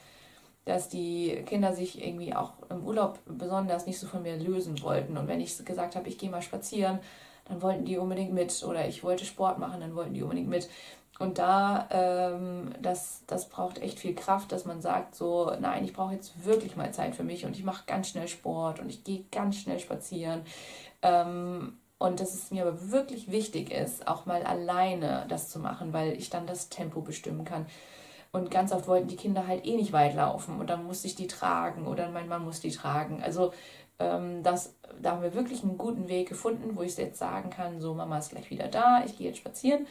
dass 0.67 0.89
die 0.89 1.43
Kinder 1.47 1.73
sich 1.75 2.05
irgendwie 2.05 2.35
auch 2.35 2.53
im 2.69 2.85
Urlaub 2.85 3.21
besonders 3.25 3.87
nicht 3.87 3.99
so 3.99 4.07
von 4.07 4.23
mir 4.23 4.37
lösen 4.37 4.83
wollten. 4.83 5.17
Und 5.17 5.29
wenn 5.29 5.41
ich 5.41 5.65
gesagt 5.65 5.97
habe, 5.97 6.09
ich 6.09 6.19
gehe 6.19 6.29
mal 6.29 6.43
spazieren, 6.43 6.99
dann 7.47 7.63
wollten 7.63 7.85
die 7.85 7.97
unbedingt 7.97 8.35
mit. 8.35 8.65
Oder 8.65 8.87
ich 8.89 9.03
wollte 9.05 9.25
Sport 9.25 9.59
machen, 9.59 9.81
dann 9.81 9.95
wollten 9.95 10.13
die 10.13 10.23
unbedingt 10.23 10.49
mit. 10.49 10.69
Und 11.19 11.39
da, 11.39 11.89
ähm, 11.91 12.73
das, 12.83 13.23
das 13.29 13.49
braucht 13.49 13.79
echt 13.79 14.01
viel 14.01 14.15
Kraft, 14.15 14.53
dass 14.53 14.65
man 14.65 14.83
sagt, 14.83 15.15
so, 15.15 15.53
nein, 15.61 15.85
ich 15.85 15.95
brauche 15.95 16.13
jetzt 16.13 16.45
wirklich 16.45 16.77
mal 16.77 16.93
Zeit 16.93 17.15
für 17.15 17.25
mich 17.25 17.47
und 17.47 17.57
ich 17.57 17.65
mache 17.65 17.85
ganz 17.87 18.09
schnell 18.09 18.29
Sport 18.29 18.81
und 18.81 18.91
ich 18.91 19.05
gehe 19.05 19.25
ganz 19.31 19.57
schnell 19.57 19.79
spazieren. 19.79 20.43
Ähm, 21.01 21.79
und 21.99 22.21
dass 22.21 22.35
es 22.35 22.51
mir 22.51 22.67
aber 22.67 22.91
wirklich 22.91 23.31
wichtig 23.31 23.71
ist, 23.71 24.07
auch 24.09 24.27
mal 24.27 24.43
alleine 24.43 25.25
das 25.29 25.49
zu 25.49 25.59
machen, 25.59 25.93
weil 25.93 26.13
ich 26.13 26.29
dann 26.29 26.47
das 26.47 26.69
Tempo 26.69 27.01
bestimmen 27.01 27.45
kann. 27.45 27.67
Und 28.33 28.51
ganz 28.51 28.73
oft 28.73 28.87
wollten 28.89 29.09
die 29.09 29.17
Kinder 29.17 29.47
halt 29.47 29.67
eh 29.67 29.77
nicht 29.77 29.93
weit 29.93 30.15
laufen 30.15 30.61
und 30.61 30.69
dann 30.69 30.85
musste 30.85 31.07
ich 31.07 31.15
die 31.15 31.27
tragen 31.27 31.87
oder 31.87 32.11
mein 32.11 32.29
Mann 32.29 32.45
muss 32.45 32.61
die 32.61 32.71
tragen. 32.71 33.23
Also 33.23 33.53
Ähm, 33.99 34.43
das, 34.43 34.77
da 35.01 35.13
haben 35.13 35.23
wir 35.23 35.33
wirklich 35.35 35.63
einen 35.63 35.79
guten 35.79 36.09
Weg 36.09 36.29
gefunden, 36.29 36.77
wo 36.77 36.83
ich 36.83 36.97
jetzt 36.99 37.19
sagen 37.19 37.49
kann, 37.51 37.81
so 37.81 37.95
Mama 37.95 38.19
ist 38.19 38.31
gleich 38.31 38.51
wieder 38.51 38.69
da, 38.69 39.03
ich 39.07 39.17
gehe 39.17 39.29
jetzt 39.29 39.39
spazieren. 39.39 39.87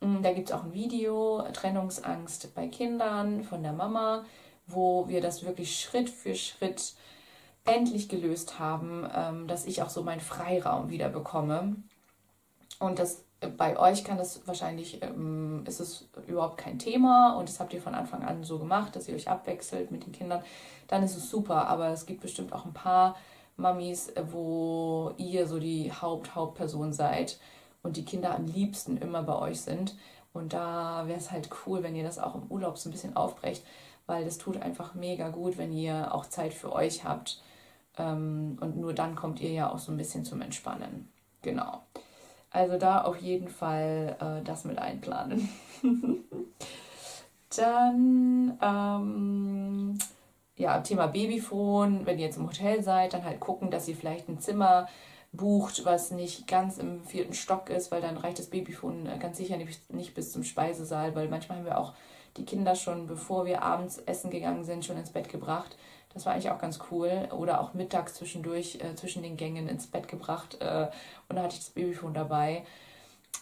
Mm, 0.00 0.22
da 0.22 0.32
gibt 0.32 0.48
es 0.50 0.54
auch 0.54 0.64
ein 0.64 0.72
Video, 0.74 1.42
Trennungsangst 1.52 2.54
bei 2.54 2.68
Kindern 2.68 3.42
von 3.42 3.62
der 3.64 3.72
Mama, 3.72 4.24
wo 4.66 5.08
wir 5.08 5.20
das 5.20 5.44
wirklich 5.44 5.80
Schritt 5.80 6.08
für 6.08 6.34
Schritt 6.36 6.94
endlich 7.64 8.08
gelöst 8.08 8.58
haben, 8.60 9.08
ähm, 9.14 9.48
dass 9.48 9.66
ich 9.66 9.82
auch 9.82 9.90
so 9.90 10.02
meinen 10.04 10.20
Freiraum 10.20 10.88
wieder 10.90 11.08
bekomme. 11.08 11.76
Und 12.78 12.98
das 12.98 13.24
bei 13.48 13.78
euch 13.78 14.04
kann 14.04 14.18
das 14.18 14.46
wahrscheinlich, 14.46 15.02
ähm, 15.02 15.64
ist 15.66 15.80
es 15.80 16.08
überhaupt 16.26 16.58
kein 16.58 16.78
Thema 16.78 17.34
und 17.34 17.48
das 17.48 17.60
habt 17.60 17.72
ihr 17.72 17.82
von 17.82 17.94
Anfang 17.94 18.22
an 18.22 18.44
so 18.44 18.58
gemacht, 18.58 18.94
dass 18.96 19.08
ihr 19.08 19.14
euch 19.14 19.28
abwechselt 19.28 19.90
mit 19.90 20.06
den 20.06 20.12
Kindern, 20.12 20.42
dann 20.88 21.02
ist 21.02 21.16
es 21.16 21.30
super. 21.30 21.68
Aber 21.68 21.88
es 21.88 22.06
gibt 22.06 22.20
bestimmt 22.20 22.52
auch 22.52 22.64
ein 22.64 22.72
paar 22.72 23.16
Mamis, 23.56 24.12
wo 24.30 25.12
ihr 25.16 25.46
so 25.46 25.58
die 25.58 25.92
Haupt 25.92 26.34
Hauptperson 26.34 26.92
seid 26.92 27.38
und 27.82 27.96
die 27.96 28.04
Kinder 28.04 28.34
am 28.34 28.46
liebsten 28.46 28.96
immer 28.96 29.22
bei 29.22 29.36
euch 29.36 29.60
sind. 29.60 29.96
Und 30.32 30.52
da 30.52 31.04
wäre 31.06 31.18
es 31.18 31.30
halt 31.30 31.50
cool, 31.66 31.82
wenn 31.82 31.94
ihr 31.94 32.04
das 32.04 32.18
auch 32.18 32.34
im 32.34 32.50
Urlaub 32.50 32.78
so 32.78 32.88
ein 32.88 32.92
bisschen 32.92 33.16
aufbrecht, 33.16 33.64
weil 34.06 34.24
das 34.24 34.38
tut 34.38 34.60
einfach 34.60 34.94
mega 34.94 35.28
gut, 35.28 35.58
wenn 35.58 35.72
ihr 35.72 36.14
auch 36.14 36.26
Zeit 36.26 36.54
für 36.54 36.72
euch 36.72 37.04
habt. 37.04 37.42
Ähm, 37.98 38.58
und 38.60 38.76
nur 38.76 38.94
dann 38.94 39.14
kommt 39.14 39.40
ihr 39.40 39.52
ja 39.52 39.70
auch 39.70 39.78
so 39.78 39.92
ein 39.92 39.98
bisschen 39.98 40.24
zum 40.24 40.40
Entspannen. 40.40 41.10
Genau. 41.42 41.82
Also 42.52 42.76
da 42.76 43.02
auf 43.02 43.16
jeden 43.16 43.48
Fall 43.48 44.16
äh, 44.20 44.44
das 44.44 44.64
mit 44.64 44.78
einplanen. 44.78 45.48
dann, 47.56 48.58
ähm, 48.62 49.98
ja, 50.56 50.80
Thema 50.80 51.06
Babyphone. 51.06 52.04
Wenn 52.04 52.18
ihr 52.18 52.26
jetzt 52.26 52.36
im 52.36 52.46
Hotel 52.46 52.82
seid, 52.82 53.14
dann 53.14 53.24
halt 53.24 53.40
gucken, 53.40 53.70
dass 53.70 53.88
ihr 53.88 53.96
vielleicht 53.96 54.28
ein 54.28 54.40
Zimmer 54.40 54.86
bucht, 55.32 55.86
was 55.86 56.10
nicht 56.10 56.46
ganz 56.46 56.76
im 56.76 57.02
vierten 57.04 57.32
Stock 57.32 57.70
ist, 57.70 57.90
weil 57.90 58.02
dann 58.02 58.18
reicht 58.18 58.38
das 58.38 58.50
Babyphone 58.50 59.06
äh, 59.06 59.18
ganz 59.18 59.38
sicher 59.38 59.56
nicht 59.56 60.14
bis 60.14 60.30
zum 60.30 60.44
Speisesaal, 60.44 61.14
weil 61.14 61.28
manchmal 61.28 61.58
haben 61.58 61.64
wir 61.64 61.78
auch 61.78 61.94
die 62.36 62.44
Kinder 62.44 62.74
schon, 62.74 63.06
bevor 63.06 63.46
wir 63.46 63.62
abends 63.62 63.98
essen 63.98 64.30
gegangen 64.30 64.64
sind, 64.64 64.84
schon 64.84 64.96
ins 64.98 65.10
Bett 65.10 65.28
gebracht. 65.28 65.76
Das 66.14 66.26
war 66.26 66.32
eigentlich 66.32 66.50
auch 66.50 66.58
ganz 66.58 66.78
cool. 66.90 67.28
Oder 67.32 67.60
auch 67.60 67.74
mittags 67.74 68.14
zwischendurch, 68.14 68.78
äh, 68.80 68.94
zwischen 68.94 69.22
den 69.22 69.36
Gängen 69.36 69.68
ins 69.68 69.86
Bett 69.86 70.08
gebracht. 70.08 70.58
Äh, 70.60 70.88
und 71.28 71.36
da 71.36 71.42
hatte 71.42 71.54
ich 71.54 71.60
das 71.60 71.70
Babyphone 71.70 72.14
dabei. 72.14 72.64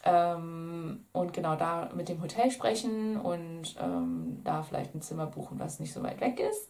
Ähm, 0.04 1.04
und 1.12 1.33
genau 1.33 1.56
da 1.56 1.90
mit 1.94 2.09
dem 2.09 2.22
Hotel 2.22 2.50
sprechen 2.50 3.18
und 3.20 3.76
ähm, 3.80 4.40
da 4.44 4.62
vielleicht 4.62 4.94
ein 4.94 5.02
Zimmer 5.02 5.26
buchen, 5.26 5.59
was 5.59 5.80
nicht 5.80 5.92
so 5.92 6.02
weit 6.02 6.20
weg 6.20 6.40
ist. 6.40 6.68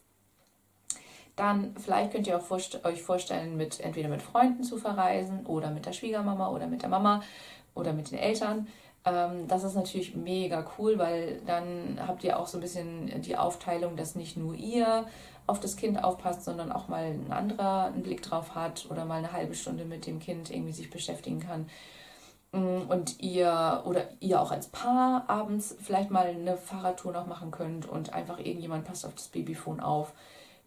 Dann 1.37 1.75
vielleicht 1.79 2.13
könnt 2.13 2.27
ihr 2.27 2.37
auch 2.37 2.43
vorst 2.43 2.85
euch 2.85 3.03
vorstellen, 3.03 3.57
mit 3.57 3.81
entweder 3.81 4.09
mit 4.09 4.21
Freunden 4.21 4.65
zu 4.65 4.79
verreisen 4.79 5.47
oder 5.47 5.71
mit 5.71 5.87
der 5.87 5.93
Schwiegermama 5.93 6.51
oder 6.51 6.67
mit 6.67 6.83
der 6.83 6.89
Mama 6.89 7.23
oder 7.75 7.93
mit 7.93 8.11
den 8.11 8.19
Eltern. 8.19 8.67
Ähm, 9.05 9.49
das 9.49 9.65
ist 9.65 9.75
natürlich 9.75 10.15
mega 10.15 10.67
cool, 10.79 10.99
weil 10.99 11.41
dann 11.47 11.99
habt 12.07 12.25
ihr 12.25 12.39
auch 12.39 12.47
so 12.47 12.59
ein 12.59 12.61
bisschen 12.61 13.23
die 13.23 13.37
Aufteilung, 13.37 13.97
dass 13.97 14.15
nicht 14.15 14.37
nur 14.37 14.55
ihr 14.55 15.07
auf 15.47 15.61
das 15.61 15.77
Kind 15.77 16.03
aufpasst, 16.05 16.45
sondern 16.45 16.71
auch 16.71 16.89
mal 16.89 17.05
ein 17.05 17.33
anderer 17.33 17.87
einen 17.87 18.03
Blick 18.03 18.23
drauf 18.23 18.55
hat 18.55 18.87
oder 18.91 19.05
mal 19.05 19.19
eine 19.19 19.33
halbe 19.33 19.55
Stunde 19.55 19.85
mit 19.85 20.07
dem 20.07 20.21
Kind 20.21 20.51
irgendwie 20.51 20.73
sich 20.73 20.91
beschäftigen 20.91 21.41
kann. 21.41 21.67
Mm, 22.53 22.89
und 22.91 23.21
ihr 23.21 23.83
oder 23.87 24.09
ihr 24.21 24.41
auch 24.41 24.51
als 24.53 24.69
Paar 24.69 25.29
abends 25.29 25.77
vielleicht 25.81 26.11
mal 26.11 26.27
eine 26.27 26.57
Fahrradtour 26.57 27.13
noch 27.13 27.27
machen 27.27 27.51
könnt 27.51 27.89
und 27.89 28.13
einfach 28.13 28.39
irgendjemand 28.39 28.85
passt 28.85 29.07
auf 29.07 29.15
das 29.15 29.29
Babyphone 29.29 29.81
auf. 29.81 30.13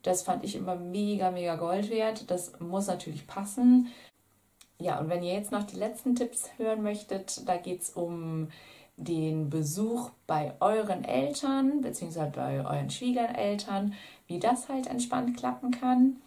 Das 0.01 0.23
fand 0.23 0.43
ich 0.43 0.55
immer 0.55 0.75
mega, 0.75 1.31
mega 1.31 1.55
Gold 1.55 1.89
wert. 1.89 2.29
Das 2.29 2.59
muss 2.59 2.87
natürlich 2.87 3.27
passen. 3.27 3.89
Ja, 4.83 4.99
und 4.99 5.07
wenn 5.07 5.23
ihr 5.23 5.31
jetzt 5.31 5.53
noch 5.53 5.63
die 5.63 5.77
letzten 5.77 6.13
Tipps 6.13 6.49
hören 6.57 6.83
möchtet, 6.83 7.47
da 7.47 7.55
geht 7.55 7.83
es 7.83 7.91
um 7.91 8.49
den 8.97 9.49
Besuch 9.49 10.09
bei 10.27 10.55
euren 10.59 11.05
Eltern 11.05 11.79
bzw. 11.79 12.29
bei 12.35 12.57
euren 12.57 12.89
Schwiegereltern, 12.89 13.93
wie 14.27 14.39
das 14.39 14.67
halt 14.67 14.87
entspannt 14.87 15.37
klappen 15.37 15.71
kann, 15.71 16.17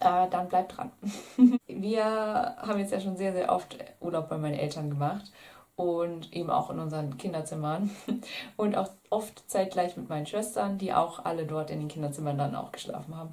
äh, 0.00 0.28
dann 0.28 0.48
bleibt 0.48 0.76
dran. 0.76 0.90
Wir 1.68 2.04
haben 2.04 2.80
jetzt 2.80 2.90
ja 2.90 2.98
schon 2.98 3.16
sehr, 3.16 3.32
sehr 3.32 3.52
oft 3.52 3.76
Urlaub 4.00 4.28
bei 4.28 4.36
meinen 4.36 4.58
Eltern 4.58 4.90
gemacht 4.90 5.30
und 5.76 6.32
eben 6.32 6.50
auch 6.50 6.70
in 6.70 6.80
unseren 6.80 7.18
Kinderzimmern 7.18 7.88
und 8.56 8.76
auch 8.76 8.90
oft 9.10 9.48
zeitgleich 9.48 9.96
mit 9.96 10.08
meinen 10.08 10.26
Schwestern, 10.26 10.76
die 10.76 10.92
auch 10.92 11.24
alle 11.24 11.46
dort 11.46 11.70
in 11.70 11.78
den 11.78 11.88
Kinderzimmern 11.88 12.36
dann 12.36 12.56
auch 12.56 12.72
geschlafen 12.72 13.16
haben. 13.16 13.32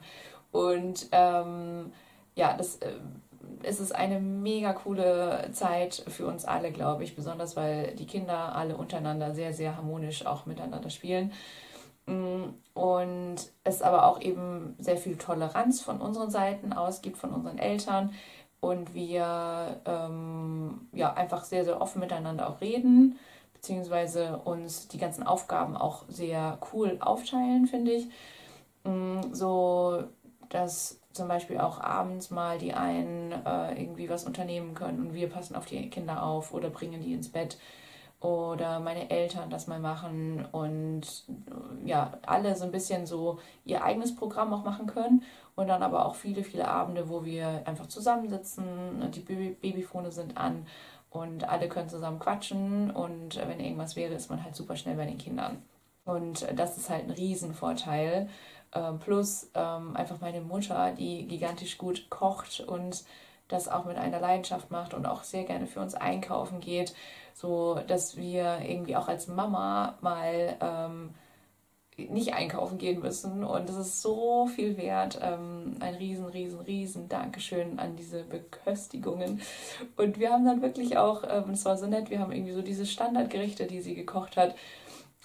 Und 0.51 1.07
ähm, 1.11 1.91
ja, 2.35 2.55
das 2.55 2.75
äh, 2.77 2.91
es 3.63 3.79
ist 3.79 3.93
eine 3.93 4.19
mega 4.19 4.73
coole 4.73 5.49
Zeit 5.51 6.03
für 6.07 6.25
uns 6.25 6.45
alle, 6.45 6.71
glaube 6.71 7.03
ich, 7.03 7.15
besonders 7.15 7.55
weil 7.55 7.95
die 7.95 8.05
Kinder 8.05 8.55
alle 8.55 8.77
untereinander 8.77 9.33
sehr, 9.33 9.53
sehr 9.53 9.75
harmonisch 9.75 10.25
auch 10.25 10.45
miteinander 10.45 10.89
spielen. 10.89 11.31
Mm, 12.05 12.53
und 12.73 13.35
es 13.63 13.81
aber 13.81 14.05
auch 14.05 14.21
eben 14.21 14.75
sehr 14.79 14.97
viel 14.97 15.17
Toleranz 15.17 15.81
von 15.81 15.99
unseren 16.01 16.31
Seiten 16.31 16.73
aus 16.73 17.01
gibt, 17.01 17.17
von 17.17 17.31
unseren 17.33 17.57
Eltern. 17.57 18.13
Und 18.59 18.93
wir 18.95 19.81
ähm, 19.85 20.87
ja 20.93 21.13
einfach 21.13 21.43
sehr, 21.43 21.63
sehr 21.65 21.79
offen 21.81 21.99
miteinander 21.99 22.49
auch 22.49 22.61
reden, 22.61 23.19
beziehungsweise 23.53 24.37
uns 24.37 24.87
die 24.87 24.97
ganzen 24.97 25.23
Aufgaben 25.23 25.77
auch 25.77 26.05
sehr 26.07 26.57
cool 26.73 26.97
aufteilen, 26.99 27.67
finde 27.67 27.91
ich. 27.91 28.07
Mm, 28.83 29.33
so, 29.33 30.03
dass 30.49 30.99
zum 31.13 31.27
Beispiel 31.27 31.57
auch 31.57 31.79
abends 31.79 32.29
mal 32.31 32.57
die 32.57 32.73
einen 32.73 33.31
äh, 33.31 33.81
irgendwie 33.81 34.09
was 34.09 34.25
unternehmen 34.25 34.73
können 34.73 34.99
und 34.99 35.13
wir 35.13 35.29
passen 35.29 35.55
auf 35.55 35.65
die 35.65 35.89
Kinder 35.89 36.23
auf 36.23 36.53
oder 36.53 36.69
bringen 36.69 37.01
die 37.01 37.13
ins 37.13 37.31
Bett 37.31 37.57
oder 38.19 38.79
meine 38.79 39.09
Eltern 39.11 39.49
das 39.49 39.67
mal 39.67 39.79
machen 39.79 40.45
und 40.51 41.25
äh, 41.27 41.87
ja, 41.87 42.13
alle 42.25 42.55
so 42.55 42.65
ein 42.65 42.71
bisschen 42.71 43.05
so 43.05 43.39
ihr 43.63 43.83
eigenes 43.83 44.15
Programm 44.15 44.53
auch 44.53 44.63
machen 44.63 44.87
können 44.87 45.23
und 45.55 45.67
dann 45.67 45.83
aber 45.83 46.05
auch 46.05 46.15
viele, 46.15 46.43
viele 46.43 46.67
Abende, 46.67 47.09
wo 47.09 47.25
wir 47.25 47.63
einfach 47.65 47.87
zusammensitzen, 47.87 49.11
die 49.11 49.19
Babyfone 49.21 50.11
sind 50.11 50.37
an 50.37 50.65
und 51.09 51.47
alle 51.47 51.69
können 51.69 51.89
zusammen 51.89 52.19
quatschen 52.19 52.91
und 52.91 53.37
wenn 53.37 53.59
irgendwas 53.59 53.95
wäre, 53.95 54.13
ist 54.13 54.29
man 54.29 54.43
halt 54.43 54.55
super 54.55 54.75
schnell 54.75 54.95
bei 54.95 55.05
den 55.05 55.17
Kindern. 55.17 55.63
Und 56.05 56.47
das 56.55 56.77
ist 56.77 56.89
halt 56.89 57.03
ein 57.03 57.11
Riesenvorteil. 57.11 58.29
Ähm, 58.29 58.29
plus 58.99 59.49
ähm, 59.55 59.95
einfach 59.95 60.19
meine 60.19 60.41
Mutter, 60.41 60.91
die 60.91 61.27
gigantisch 61.27 61.77
gut 61.77 62.09
kocht 62.09 62.59
und 62.59 63.03
das 63.47 63.67
auch 63.67 63.85
mit 63.85 63.97
einer 63.97 64.19
Leidenschaft 64.19 64.71
macht 64.71 64.93
und 64.93 65.05
auch 65.05 65.23
sehr 65.23 65.43
gerne 65.43 65.67
für 65.67 65.79
uns 65.79 65.95
einkaufen 65.95 66.59
geht, 66.59 66.93
so 67.33 67.79
dass 67.87 68.17
wir 68.17 68.59
irgendwie 68.61 68.95
auch 68.95 69.07
als 69.07 69.27
Mama 69.27 69.97
mal 70.01 70.57
ähm, 70.59 71.13
nicht 71.97 72.33
einkaufen 72.33 72.77
gehen 72.77 72.99
müssen 72.99 73.43
und 73.43 73.69
das 73.69 73.75
ist 73.75 74.01
so 74.01 74.45
viel 74.45 74.77
wert. 74.77 75.19
Ähm, 75.21 75.75
ein 75.79 75.95
riesen, 75.95 76.25
riesen, 76.25 76.59
riesen 76.59 77.09
Dankeschön 77.09 77.79
an 77.79 77.95
diese 77.95 78.23
Beköstigungen. 78.23 79.41
Und 79.95 80.19
wir 80.19 80.31
haben 80.31 80.45
dann 80.45 80.61
wirklich 80.61 80.97
auch, 80.97 81.23
ähm, 81.27 81.51
es 81.51 81.65
war 81.65 81.75
so 81.75 81.87
nett, 81.87 82.11
wir 82.11 82.19
haben 82.19 82.31
irgendwie 82.31 82.53
so 82.53 82.61
diese 82.61 82.85
Standardgerichte, 82.85 83.65
die 83.65 83.81
sie 83.81 83.95
gekocht 83.95 84.37
hat, 84.37 84.55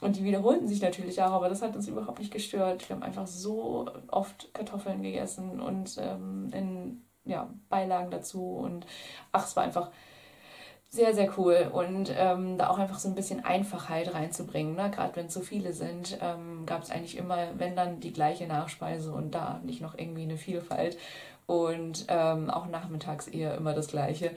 und 0.03 0.17
die 0.17 0.25
wiederholten 0.25 0.67
sich 0.67 0.83
natürlich 0.83 1.23
auch, 1.23 1.31
aber 1.31 1.49
das 1.49 1.62
hat 1.62 1.77
uns 1.77 1.87
überhaupt 1.87 2.19
nicht 2.19 2.33
gestört. 2.33 2.88
Wir 2.88 2.97
haben 2.97 3.03
einfach 3.03 3.27
so 3.27 3.88
oft 4.09 4.53
Kartoffeln 4.53 5.03
gegessen 5.03 5.61
und 5.61 5.97
ähm, 5.99 6.51
in 6.53 7.03
ja, 7.25 7.49
Beilagen 7.69 8.11
dazu. 8.11 8.57
Und 8.57 8.85
ach, 9.31 9.47
es 9.47 9.55
war 9.55 9.62
einfach 9.62 9.91
sehr, 10.88 11.15
sehr 11.15 11.31
cool. 11.38 11.71
Und 11.73 12.12
ähm, 12.17 12.59
da 12.59 12.69
auch 12.69 12.79
einfach 12.79 12.99
so 12.99 13.09
ein 13.09 13.15
bisschen 13.15 13.45
Einfachheit 13.45 14.12
reinzubringen. 14.12 14.75
Ne? 14.75 14.91
Gerade 14.91 15.15
wenn 15.17 15.27
es 15.27 15.35
so 15.35 15.41
viele 15.41 15.73
sind, 15.73 16.19
ähm, 16.21 16.67
gab 16.67 16.83
es 16.83 16.91
eigentlich 16.91 17.17
immer, 17.17 17.38
wenn 17.57 17.77
dann 17.77 18.01
die 18.01 18.12
gleiche 18.12 18.47
Nachspeise 18.47 19.12
und 19.12 19.35
da 19.35 19.61
nicht 19.65 19.81
noch 19.81 19.97
irgendwie 19.97 20.23
eine 20.23 20.37
Vielfalt. 20.37 20.99
Und 21.47 22.07
ähm, 22.09 22.51
auch 22.51 22.67
nachmittags 22.67 23.29
eher 23.29 23.55
immer 23.55 23.73
das 23.73 23.88
Gleiche. 23.88 24.33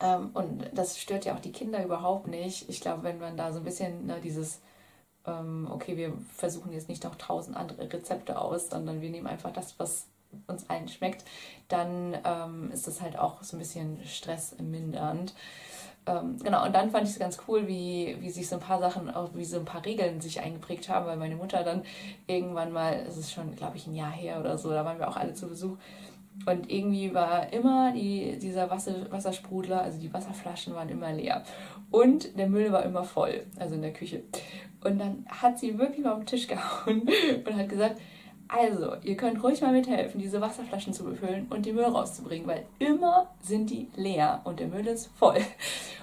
Ähm, 0.00 0.30
und 0.34 0.70
das 0.74 0.98
stört 0.98 1.24
ja 1.24 1.34
auch 1.34 1.40
die 1.40 1.52
Kinder 1.52 1.84
überhaupt 1.84 2.28
nicht. 2.28 2.68
Ich 2.68 2.80
glaube, 2.80 3.02
wenn 3.02 3.18
man 3.18 3.36
da 3.36 3.52
so 3.52 3.58
ein 3.58 3.64
bisschen 3.64 4.06
ne, 4.06 4.20
dieses, 4.22 4.60
ähm, 5.26 5.68
okay, 5.70 5.96
wir 5.96 6.12
versuchen 6.36 6.72
jetzt 6.72 6.88
nicht 6.88 7.04
noch 7.04 7.16
tausend 7.16 7.56
andere 7.56 7.92
Rezepte 7.92 8.40
aus, 8.40 8.70
sondern 8.70 9.00
wir 9.00 9.10
nehmen 9.10 9.26
einfach 9.26 9.52
das, 9.52 9.78
was 9.78 10.06
uns 10.46 10.68
allen 10.68 10.88
schmeckt, 10.88 11.24
dann 11.68 12.16
ähm, 12.24 12.70
ist 12.72 12.86
das 12.86 13.00
halt 13.00 13.18
auch 13.18 13.42
so 13.42 13.56
ein 13.56 13.60
bisschen 13.60 14.04
stressmindernd. 14.04 15.34
Ähm, 16.06 16.38
genau, 16.42 16.64
und 16.64 16.74
dann 16.74 16.90
fand 16.90 17.04
ich 17.04 17.12
es 17.14 17.18
ganz 17.18 17.38
cool, 17.48 17.66
wie, 17.66 18.16
wie 18.20 18.30
sich 18.30 18.48
so 18.48 18.56
ein 18.56 18.60
paar 18.60 18.78
Sachen, 18.78 19.10
auch 19.10 19.30
wie 19.34 19.44
so 19.44 19.58
ein 19.58 19.64
paar 19.64 19.84
Regeln 19.84 20.20
sich 20.20 20.40
eingeprägt 20.40 20.88
haben, 20.88 21.06
weil 21.06 21.16
meine 21.16 21.36
Mutter 21.36 21.64
dann 21.64 21.82
irgendwann 22.26 22.72
mal, 22.72 23.04
es 23.06 23.16
ist 23.16 23.32
schon, 23.32 23.54
glaube 23.56 23.76
ich, 23.76 23.86
ein 23.86 23.94
Jahr 23.94 24.10
her 24.10 24.40
oder 24.40 24.58
so, 24.58 24.70
da 24.70 24.84
waren 24.84 24.98
wir 24.98 25.08
auch 25.08 25.16
alle 25.16 25.34
zu 25.34 25.48
Besuch 25.48 25.76
und 26.46 26.70
irgendwie 26.70 27.12
war 27.14 27.52
immer 27.52 27.92
die, 27.92 28.38
dieser 28.38 28.70
Wasser, 28.70 29.10
Wassersprudler, 29.10 29.82
also 29.82 30.00
die 30.00 30.12
Wasserflaschen 30.12 30.74
waren 30.74 30.88
immer 30.88 31.12
leer. 31.12 31.42
Und 31.90 32.38
der 32.38 32.48
Müll 32.48 32.72
war 32.72 32.84
immer 32.84 33.04
voll, 33.04 33.44
also 33.58 33.74
in 33.74 33.82
der 33.82 33.92
Küche. 33.92 34.22
Und 34.82 34.98
dann 34.98 35.26
hat 35.28 35.58
sie 35.58 35.78
wirklich 35.78 36.04
mal 36.04 36.12
auf 36.12 36.20
den 36.20 36.26
Tisch 36.26 36.46
gehauen 36.48 37.08
und 37.46 37.56
hat 37.56 37.68
gesagt, 37.68 38.00
Also, 38.48 38.96
ihr 39.02 39.16
könnt 39.16 39.42
ruhig 39.42 39.60
mal 39.60 39.72
mithelfen, 39.72 40.20
diese 40.20 40.40
Wasserflaschen 40.40 40.94
zu 40.94 41.04
befüllen 41.04 41.46
und 41.50 41.66
den 41.66 41.74
Müll 41.74 41.84
rauszubringen, 41.84 42.48
weil 42.48 42.64
immer 42.78 43.28
sind 43.42 43.68
die 43.68 43.88
leer 43.94 44.40
und 44.44 44.58
der 44.58 44.68
Müll 44.68 44.86
ist 44.86 45.10
voll. 45.18 45.38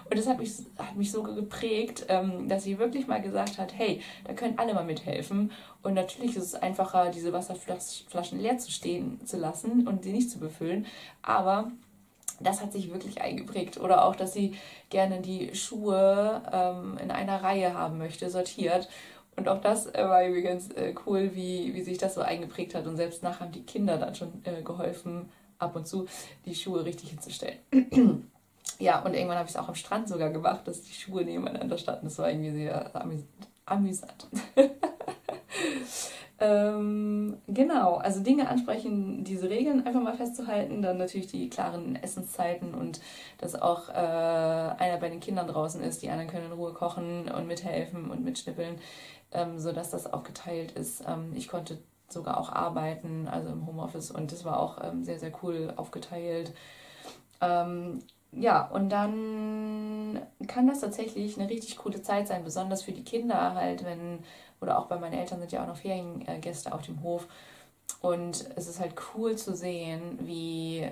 Und 0.08 0.20
das 0.20 0.28
hat 0.28 0.38
mich, 0.38 0.52
hat 0.78 0.96
mich 0.96 1.12
so 1.12 1.24
geprägt, 1.24 2.06
ähm, 2.10 2.48
dass 2.48 2.64
sie 2.64 2.78
wirklich 2.78 3.08
mal 3.08 3.24
gesagt 3.24 3.58
hat, 3.58 3.74
hey, 3.76 4.02
da 4.26 4.34
können 4.34 4.60
alle 4.60 4.76
mal 4.76 4.86
mithelfen. 4.86 5.52
Und 5.82 5.96
natürlich 5.96 6.36
ist 6.36 6.44
es 6.44 6.54
einfacher, 6.54 7.10
diese 7.10 7.34
Wasserflaschen 7.34 8.40
leer 8.40 8.60
zu 8.60 8.70
stehen 8.70 9.20
zu 9.26 9.38
lassen 9.38 9.88
und 9.88 10.04
sie 10.04 10.12
nicht 10.12 10.30
zu 10.30 10.38
befüllen. 10.38 10.86
Aber 11.24 11.72
das 12.40 12.62
hat 12.62 12.74
sich 12.74 12.92
wirklich 12.94 13.22
eingeprägt. 13.22 13.80
Oder 13.80 14.06
auch, 14.06 14.16
dass 14.16 14.34
sie 14.34 14.56
gerne 14.90 15.22
die 15.22 15.56
Schuhe 15.56 16.42
ähm, 16.52 16.98
in 17.02 17.12
einer 17.12 17.42
Reihe 17.42 17.74
haben 17.74 17.98
möchte, 17.98 18.30
sortiert. 18.30 18.90
Und 19.36 19.50
auch 19.50 19.62
das 19.62 19.88
äh, 19.88 20.04
war 20.08 20.28
ganz 20.42 20.70
äh, 20.72 20.94
cool, 21.06 21.32
wie, 21.34 21.74
wie 21.74 21.82
sich 21.82 21.98
das 21.98 22.16
so 22.16 22.22
eingeprägt 22.22 22.74
hat. 22.74 22.88
Und 22.88 22.96
selbst 22.96 23.22
nachher 23.24 23.42
haben 23.42 23.52
die 23.52 23.64
Kinder 23.64 23.98
dann 23.98 24.16
schon 24.16 24.42
äh, 24.44 24.62
geholfen, 24.62 25.30
ab 25.58 25.76
und 25.76 25.88
zu 25.88 26.06
die 26.46 26.56
Schuhe 26.56 26.86
richtig 26.86 27.10
hinzustellen. 27.10 27.60
ja, 28.80 29.02
und 29.02 29.14
irgendwann 29.14 29.38
habe 29.38 29.48
ich 29.48 29.56
es 29.56 29.62
auch 29.62 29.68
am 29.68 29.76
Strand 29.76 30.08
sogar 30.08 30.30
gemacht, 30.30 30.68
dass 30.68 30.82
die 30.82 30.94
Schuhe 30.94 31.24
nebeneinander 31.24 31.78
standen. 31.78 32.06
Das 32.06 32.18
war 32.20 32.30
irgendwie 32.30 32.52
sehr 32.52 32.92
amüsant. 33.66 34.28
Ähm, 36.38 37.38
genau, 37.48 37.96
also 37.96 38.22
Dinge 38.22 38.50
ansprechen, 38.50 39.24
diese 39.24 39.50
Regeln 39.50 39.86
einfach 39.88 40.02
mal 40.02 40.18
festzuhalten, 40.18 40.82
dann 40.82 40.98
natürlich 40.98 41.28
die 41.28 41.50
klaren 41.50 41.96
Essenszeiten 41.96 42.74
und 42.74 43.00
dass 43.38 43.56
auch 43.56 43.88
äh, 43.88 43.94
einer 43.94 44.98
bei 45.00 45.08
den 45.08 45.22
Kindern 45.22 45.48
draußen 45.48 45.82
ist, 45.82 46.02
die 46.02 46.10
anderen 46.10 46.30
können 46.30 46.48
in 46.48 46.52
Ruhe 46.52 46.74
kochen 46.74 47.32
und 47.32 47.48
mithelfen 47.48 48.12
und 48.12 48.26
mitschnippeln, 48.26 48.80
ähm, 49.32 49.60
sodass 49.60 49.92
das 49.92 50.12
aufgeteilt 50.12 50.74
ist. 50.74 51.04
Ähm, 51.08 51.32
ich 51.36 51.48
konnte 51.48 51.78
sogar 52.10 52.38
auch 52.38 52.52
arbeiten, 52.52 53.28
also 53.30 53.50
im 53.50 53.66
Homeoffice 53.66 54.12
und 54.12 54.32
das 54.34 54.44
war 54.44 54.60
auch 54.60 54.84
ähm, 54.84 55.04
sehr, 55.06 55.20
sehr 55.20 55.32
cool 55.42 55.72
aufgeteilt. 55.78 56.54
Ähm, 57.42 58.02
ja, 58.32 58.68
und 58.68 58.90
dann 58.90 60.22
kann 60.48 60.68
das 60.68 60.82
tatsächlich 60.82 61.40
eine 61.40 61.50
richtig 61.50 61.78
coole 61.78 62.02
Zeit 62.02 62.28
sein, 62.28 62.44
besonders 62.44 62.84
für 62.84 62.92
die 62.92 63.04
Kinder 63.06 63.54
halt, 63.56 63.86
wenn 63.86 64.20
oder 64.66 64.80
auch 64.80 64.88
bei 64.88 64.98
meinen 64.98 65.14
Eltern 65.14 65.40
sind 65.40 65.52
ja 65.52 65.64
auch 65.64 65.68
noch 65.68 65.78
Feriengäste 65.78 66.74
auf 66.74 66.82
dem 66.82 67.02
Hof. 67.04 67.28
Und 68.02 68.50
es 68.56 68.68
ist 68.68 68.80
halt 68.80 68.96
cool 69.14 69.38
zu 69.38 69.56
sehen, 69.56 70.20
wie, 70.22 70.90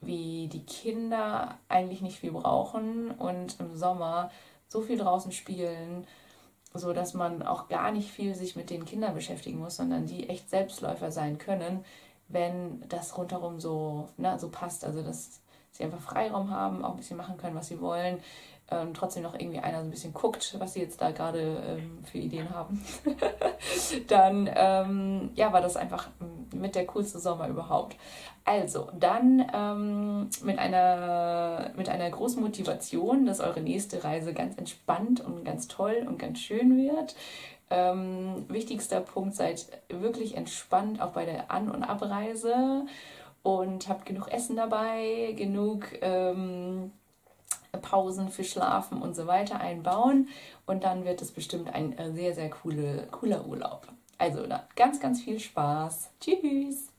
wie 0.00 0.48
die 0.48 0.64
Kinder 0.64 1.56
eigentlich 1.68 2.02
nicht 2.02 2.20
viel 2.20 2.32
brauchen 2.32 3.10
und 3.10 3.58
im 3.60 3.76
Sommer 3.76 4.30
so 4.68 4.82
viel 4.82 4.98
draußen 4.98 5.32
spielen, 5.32 6.06
so 6.74 6.92
dass 6.92 7.14
man 7.14 7.42
auch 7.42 7.68
gar 7.68 7.90
nicht 7.92 8.10
viel 8.10 8.34
sich 8.34 8.56
mit 8.56 8.68
den 8.68 8.84
Kindern 8.84 9.14
beschäftigen 9.14 9.58
muss, 9.58 9.76
sondern 9.76 10.06
die 10.06 10.28
echt 10.28 10.50
Selbstläufer 10.50 11.10
sein 11.10 11.38
können, 11.38 11.84
wenn 12.28 12.86
das 12.88 13.16
rundherum 13.16 13.58
so, 13.58 14.08
ne, 14.18 14.38
so 14.38 14.50
passt. 14.50 14.84
Also 14.84 15.02
dass 15.02 15.40
sie 15.72 15.84
einfach 15.84 16.00
Freiraum 16.00 16.50
haben, 16.50 16.84
auch 16.84 16.90
ein 16.90 16.96
bisschen 16.96 17.16
machen 17.16 17.36
können, 17.36 17.56
was 17.56 17.68
sie 17.68 17.80
wollen, 17.80 18.20
ähm, 18.70 18.92
trotzdem 18.92 19.22
noch 19.22 19.34
irgendwie 19.34 19.60
einer 19.60 19.78
so 19.78 19.84
ein 19.84 19.90
bisschen 19.90 20.12
guckt, 20.12 20.56
was 20.58 20.74
sie 20.74 20.80
jetzt 20.80 21.00
da 21.00 21.10
gerade 21.10 21.62
ähm, 21.66 22.04
für 22.04 22.18
Ideen 22.18 22.50
haben, 22.50 22.84
dann 24.08 24.50
ähm, 24.54 25.30
ja, 25.34 25.52
war 25.52 25.62
das 25.62 25.76
einfach 25.76 26.08
mit 26.54 26.74
der 26.74 26.86
coolste 26.86 27.18
Sommer 27.18 27.48
überhaupt. 27.48 27.96
Also, 28.44 28.88
dann 28.98 29.44
ähm, 29.52 30.30
mit, 30.42 30.58
einer, 30.58 31.70
mit 31.76 31.88
einer 31.88 32.10
großen 32.10 32.42
Motivation, 32.42 33.26
dass 33.26 33.40
eure 33.40 33.60
nächste 33.60 34.04
Reise 34.04 34.32
ganz 34.32 34.56
entspannt 34.56 35.20
und 35.20 35.44
ganz 35.44 35.68
toll 35.68 36.06
und 36.06 36.18
ganz 36.18 36.38
schön 36.38 36.76
wird. 36.76 37.14
Ähm, 37.70 38.46
wichtigster 38.48 39.00
Punkt, 39.00 39.34
seid 39.34 39.66
wirklich 39.88 40.36
entspannt 40.36 41.02
auch 41.02 41.10
bei 41.10 41.26
der 41.26 41.50
An- 41.50 41.70
und 41.70 41.84
Abreise 41.84 42.86
und 43.48 43.88
habt 43.88 44.04
genug 44.04 44.30
Essen 44.30 44.56
dabei, 44.56 45.32
genug 45.34 45.86
ähm, 46.02 46.92
Pausen 47.80 48.28
für 48.28 48.44
Schlafen 48.44 49.00
und 49.00 49.16
so 49.16 49.26
weiter 49.26 49.58
einbauen. 49.58 50.28
Und 50.66 50.84
dann 50.84 51.06
wird 51.06 51.22
es 51.22 51.32
bestimmt 51.32 51.72
ein 51.74 51.96
äh, 51.96 52.12
sehr, 52.12 52.34
sehr 52.34 52.50
coole, 52.50 53.08
cooler 53.10 53.46
Urlaub. 53.46 53.88
Also 54.18 54.46
dann 54.46 54.60
ganz, 54.76 55.00
ganz 55.00 55.22
viel 55.22 55.40
Spaß. 55.40 56.10
Tschüss. 56.20 56.92